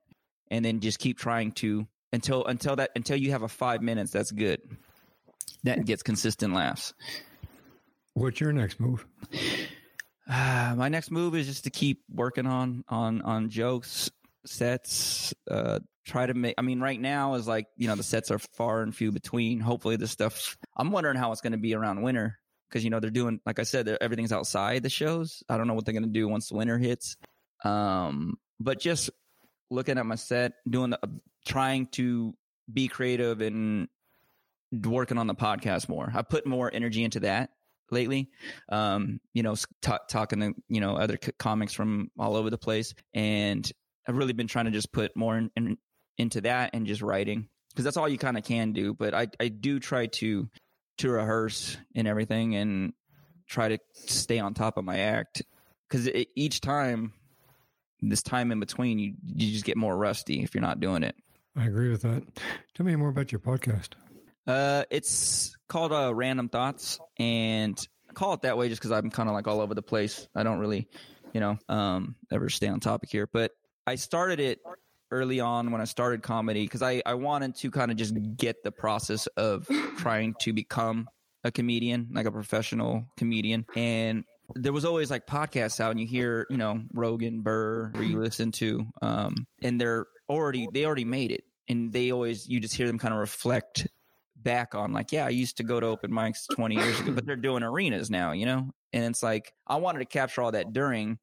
[0.50, 4.10] And then just keep trying to until until that until you have a five minutes
[4.10, 4.60] that's good.
[5.64, 6.94] That gets consistent laughs.
[8.14, 9.06] What's your next move?
[10.28, 14.10] Uh, my next move is just to keep working on on on jokes,
[14.48, 15.34] sets.
[15.50, 16.54] Uh, try to make.
[16.58, 19.60] I mean, right now is like you know the sets are far and few between.
[19.60, 20.56] Hopefully, this stuff.
[20.76, 22.38] I'm wondering how it's going to be around winter
[22.68, 25.42] because you know they're doing like I said, everything's outside the shows.
[25.48, 27.16] I don't know what they're going to do once the winter hits.
[27.64, 29.10] Um, but just
[29.70, 31.00] looking at my set, doing the,
[31.44, 32.34] trying to
[32.72, 33.88] be creative and
[34.84, 36.10] working on the podcast more.
[36.14, 37.50] I put more energy into that
[37.90, 38.30] lately.
[38.68, 42.58] Um, you know, ta talking to you know other c- comics from all over the
[42.58, 43.70] place, and
[44.06, 45.78] I've really been trying to just put more in, in,
[46.18, 48.94] into that and just writing because that's all you kind of can do.
[48.94, 50.48] But I I do try to
[50.98, 52.92] to rehearse and everything, and
[53.46, 55.42] try to stay on top of my act
[55.88, 57.12] because each time,
[58.00, 61.14] this time in between, you you just get more rusty if you're not doing it.
[61.56, 62.22] I agree with that.
[62.74, 63.90] Tell me more about your podcast.
[64.46, 67.76] Uh, it's called uh, Random Thoughts, and
[68.08, 70.28] I call it that way just because I'm kind of like all over the place.
[70.34, 70.88] I don't really,
[71.32, 73.28] you know, um, ever stay on topic here.
[73.32, 73.52] But
[73.86, 74.60] I started it
[75.10, 78.62] early on when I started comedy because I I wanted to kind of just get
[78.64, 79.68] the process of
[79.98, 81.08] trying to become
[81.44, 84.24] a comedian, like a professional comedian, and
[84.54, 88.20] there was always like podcasts out and you hear you know rogan burr where you
[88.20, 91.44] listen to um and they're already they already made it.
[91.68, 93.88] And they always you just hear them kind of reflect
[94.36, 97.26] back on like yeah i used to go to open mics 20 years ago but
[97.26, 98.70] they're doing arenas now you know?
[98.92, 101.18] And it's like i wanted to capture all that during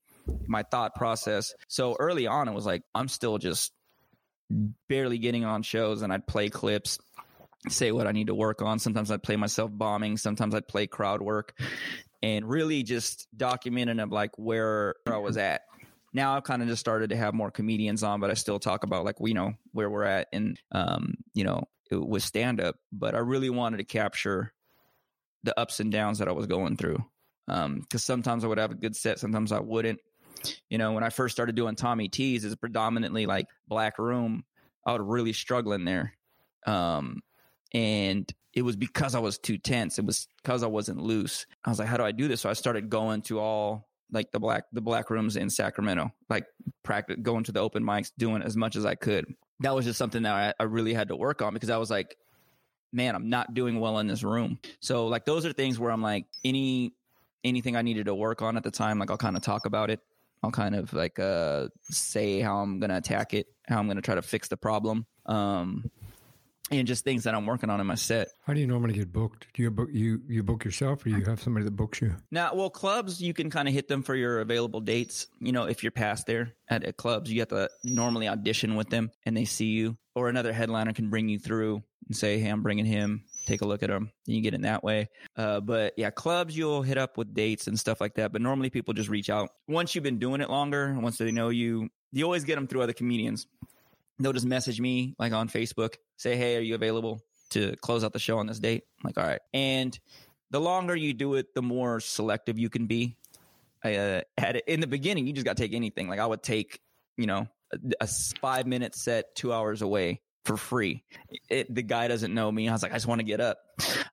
[0.48, 3.72] my thought process so early on it was like i'm still just
[4.88, 7.00] barely getting on shows and i'd play clips
[7.70, 10.86] say what i need to work on sometimes i'd play myself bombing sometimes i'd play
[10.86, 11.58] crowd work
[12.22, 15.62] and really just documenting of like where i was at
[16.16, 18.84] now I've kind of just started to have more comedians on, but I still talk
[18.84, 22.76] about like you know where we're at and um you know with stand up.
[22.92, 24.54] But I really wanted to capture
[25.42, 27.04] the ups and downs that I was going through
[27.48, 30.00] um, sometimes I would have a good set, sometimes I wouldn't.
[30.70, 34.44] You know, when I first started doing Tommy T's, is predominantly like black room.
[34.86, 36.14] I was really struggling there,
[36.66, 37.22] um,
[37.74, 39.98] and it was because I was too tense.
[39.98, 41.46] It was because I wasn't loose.
[41.66, 42.42] I was like, how do I do this?
[42.42, 46.46] So I started going to all like the black the black rooms in Sacramento, like
[46.84, 49.26] practice going to the open mics, doing as much as I could.
[49.62, 51.90] That was just something that I, I really had to work on because I was
[51.90, 52.16] like,
[52.92, 54.60] man, I'm not doing well in this room.
[54.80, 56.94] So like those are things where I'm like any
[57.44, 59.90] anything I needed to work on at the time, like I'll kind of talk about
[59.90, 60.00] it.
[60.44, 64.16] I'll kind of like uh say how I'm gonna attack it, how I'm gonna try
[64.16, 65.06] to fix the problem.
[65.26, 65.90] Um
[66.72, 68.30] and just things that I'm working on in my set.
[68.46, 69.48] How do you normally get booked?
[69.54, 72.16] Do you book you you book yourself, or you have somebody that books you?
[72.32, 75.28] Now, well, clubs you can kind of hit them for your available dates.
[75.40, 78.90] You know, if you're past there at, at clubs, you have to normally audition with
[78.90, 82.50] them, and they see you, or another headliner can bring you through and say, "Hey,
[82.50, 85.10] I'm bringing him." Take a look at them and you get in that way.
[85.36, 88.32] Uh, but yeah, clubs you'll hit up with dates and stuff like that.
[88.32, 90.96] But normally people just reach out once you've been doing it longer.
[91.00, 93.48] Once they know you, you always get them through other comedians
[94.20, 97.22] they'll just message me like on Facebook, say, "Hey, are you available
[97.52, 99.98] to close out the show on this date?" I'm like, "All right." And
[100.52, 103.18] the longer you do it, the more selective you can be.
[103.84, 106.08] I, uh, had it in the beginning, you just got to take anything.
[106.08, 106.80] Like I would take,
[107.18, 108.08] you know, a, a
[108.40, 111.04] five minute set two hours away for free.
[111.50, 112.68] It, the guy doesn't know me.
[112.70, 113.60] I was like, I just want to get up.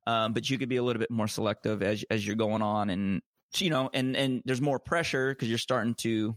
[0.06, 2.90] Um, but you could be a little bit more selective as as you're going on,
[2.90, 3.22] and
[3.56, 6.36] you know, and and there's more pressure because you're starting to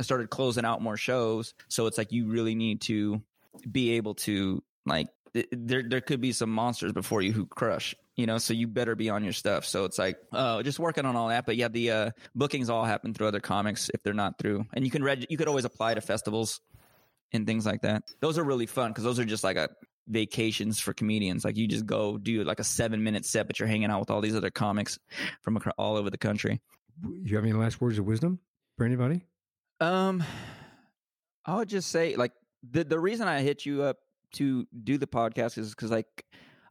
[0.00, 1.54] I started closing out more shows.
[1.68, 3.22] So it's like you really need to
[3.70, 5.08] be able to like
[5.50, 8.94] there there could be some monsters before you who crush you know so you better
[8.94, 11.68] be on your stuff so it's like uh just working on all that but yeah
[11.68, 15.02] the uh bookings all happen through other comics if they're not through and you can
[15.02, 16.60] read you could always apply to festivals
[17.32, 18.02] and things like that.
[18.20, 19.68] Those are really fun because those are just like a
[20.08, 21.44] vacations for comedians.
[21.44, 24.10] Like you just go do like a seven minute set but you're hanging out with
[24.10, 24.98] all these other comics
[25.42, 26.60] from all over the country.
[27.22, 28.38] You have any last words of wisdom
[28.76, 29.24] for anybody?
[29.80, 30.22] Um,
[31.44, 32.32] I would just say like
[32.68, 33.98] the the reason I hit you up
[34.34, 36.24] to do the podcast is because like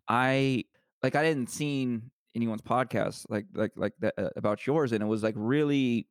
[0.08, 0.66] I
[1.04, 5.08] like I didn't seen anyone's podcast like like like that uh, about yours, and it
[5.08, 6.08] was like really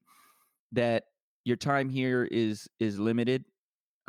[0.72, 1.04] that
[1.44, 3.44] your time here is is limited,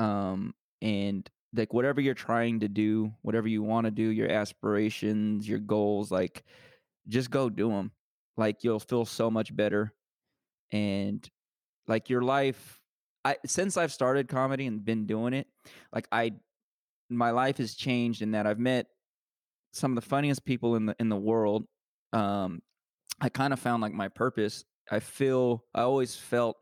[0.01, 5.47] um, and like whatever you're trying to do, whatever you want to do, your aspirations,
[5.47, 6.43] your goals, like
[7.07, 7.91] just go do them.
[8.35, 9.93] Like you'll feel so much better,
[10.71, 11.29] and
[11.87, 12.81] like your life
[13.23, 15.47] I since I've started comedy and been doing it,
[15.93, 16.31] like I
[17.09, 18.87] my life has changed in that I've met
[19.73, 21.65] some of the funniest people in the in the world.
[22.13, 22.61] Um
[23.19, 24.63] I kind of found like my purpose.
[24.89, 26.57] I feel I always felt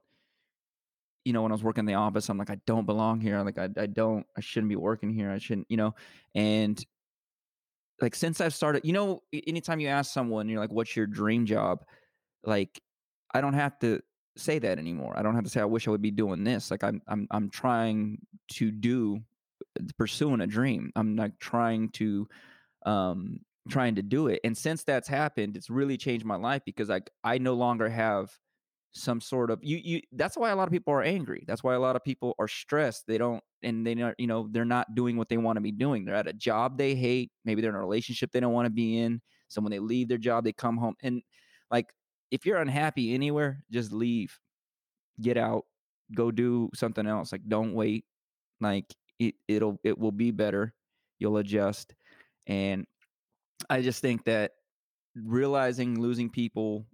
[1.25, 3.41] you know when I was working in the office I'm like I don't belong here.
[3.41, 5.31] Like I I don't I shouldn't be working here.
[5.31, 5.95] I shouldn't, you know.
[6.35, 6.83] And
[8.01, 11.45] like since I've started, you know, anytime you ask someone you're like what's your dream
[11.45, 11.83] job?
[12.43, 12.81] Like
[13.33, 14.01] I don't have to
[14.37, 15.13] say that anymore.
[15.17, 16.71] I don't have to say I wish I would be doing this.
[16.71, 18.19] Like I'm I'm I'm trying
[18.53, 19.19] to do
[19.97, 20.91] pursuing a dream.
[20.95, 22.27] I'm not trying to
[22.85, 23.39] um
[23.69, 24.39] trying to do it.
[24.43, 28.31] And since that's happened, it's really changed my life because I I no longer have
[28.91, 31.43] some sort of you you that's why a lot of people are angry.
[31.47, 33.05] That's why a lot of people are stressed.
[33.07, 35.71] They don't and they not you know they're not doing what they want to be
[35.71, 36.05] doing.
[36.05, 37.31] They're at a job they hate.
[37.45, 39.21] Maybe they're in a relationship they don't want to be in.
[39.47, 41.21] So when they leave their job, they come home and
[41.71, 41.87] like
[42.31, 44.37] if you're unhappy anywhere, just leave.
[45.21, 45.65] Get out.
[46.15, 47.31] Go do something else.
[47.31, 48.05] Like don't wait.
[48.59, 48.85] Like
[49.19, 50.73] it it'll it will be better.
[51.19, 51.93] You'll adjust.
[52.47, 52.87] And
[53.69, 54.53] I just think that
[55.15, 56.87] realizing losing people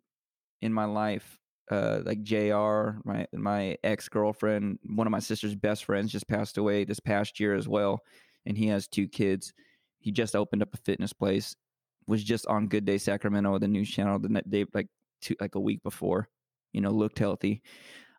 [0.61, 1.39] in my life,
[1.71, 2.99] uh, like Jr.
[3.03, 7.39] My my ex girlfriend, one of my sister's best friends, just passed away this past
[7.39, 8.01] year as well,
[8.45, 9.53] and he has two kids.
[9.99, 11.55] He just opened up a fitness place.
[12.07, 14.87] Was just on Good Day Sacramento, the news channel, the day like
[15.21, 16.29] two like a week before.
[16.71, 17.63] You know, looked healthy,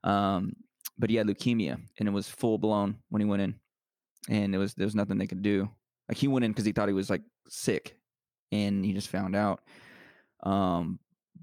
[0.03, 0.55] um,
[0.99, 3.55] but he had leukemia, and it was full blown when he went in,
[4.28, 5.68] and it was there was nothing they could do.
[6.09, 7.97] Like he went in because he thought he was like sick,
[8.51, 9.61] and he just found out.
[10.42, 10.99] Um,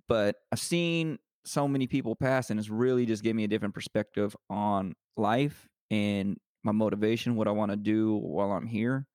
[0.07, 3.73] but I've seen so many people pass, and it's really just gave me a different
[3.73, 9.05] perspective on life and my motivation, what I want to do while I'm here,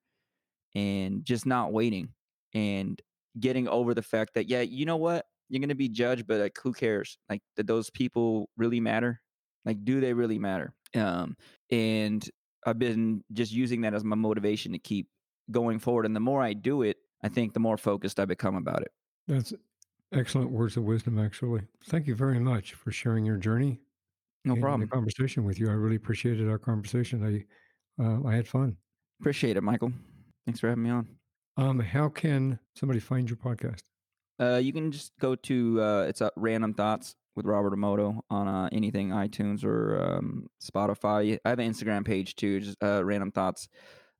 [0.74, 2.10] and just not waiting
[2.54, 3.00] and
[3.38, 6.58] getting over the fact that yeah, you know what, you're gonna be judged, but like
[6.62, 7.18] who cares?
[7.28, 9.20] Like that those people really matter.
[9.64, 10.74] Like, do they really matter?
[10.94, 11.36] Um,
[11.70, 12.28] and
[12.64, 15.08] I've been just using that as my motivation to keep
[15.50, 16.06] going forward.
[16.06, 18.92] And the more I do it, I think the more focused I become about it.
[19.26, 19.52] That's
[20.12, 21.62] excellent words of wisdom, actually.
[21.84, 23.80] Thank you very much for sharing your journey.
[24.44, 24.82] No problem.
[24.82, 25.68] The conversation with you.
[25.68, 27.24] I really appreciated our conversation.
[27.24, 28.76] I uh, I had fun.
[29.20, 29.92] Appreciate it, Michael.
[30.46, 31.08] Thanks for having me on.
[31.56, 33.80] Um, how can somebody find your podcast?
[34.40, 38.46] Uh, you can just go to uh, it's uh, Random Thoughts with Robert Omoto on
[38.48, 41.38] uh, anything iTunes or um, Spotify.
[41.44, 43.68] I have an Instagram page too, just uh, Random Thoughts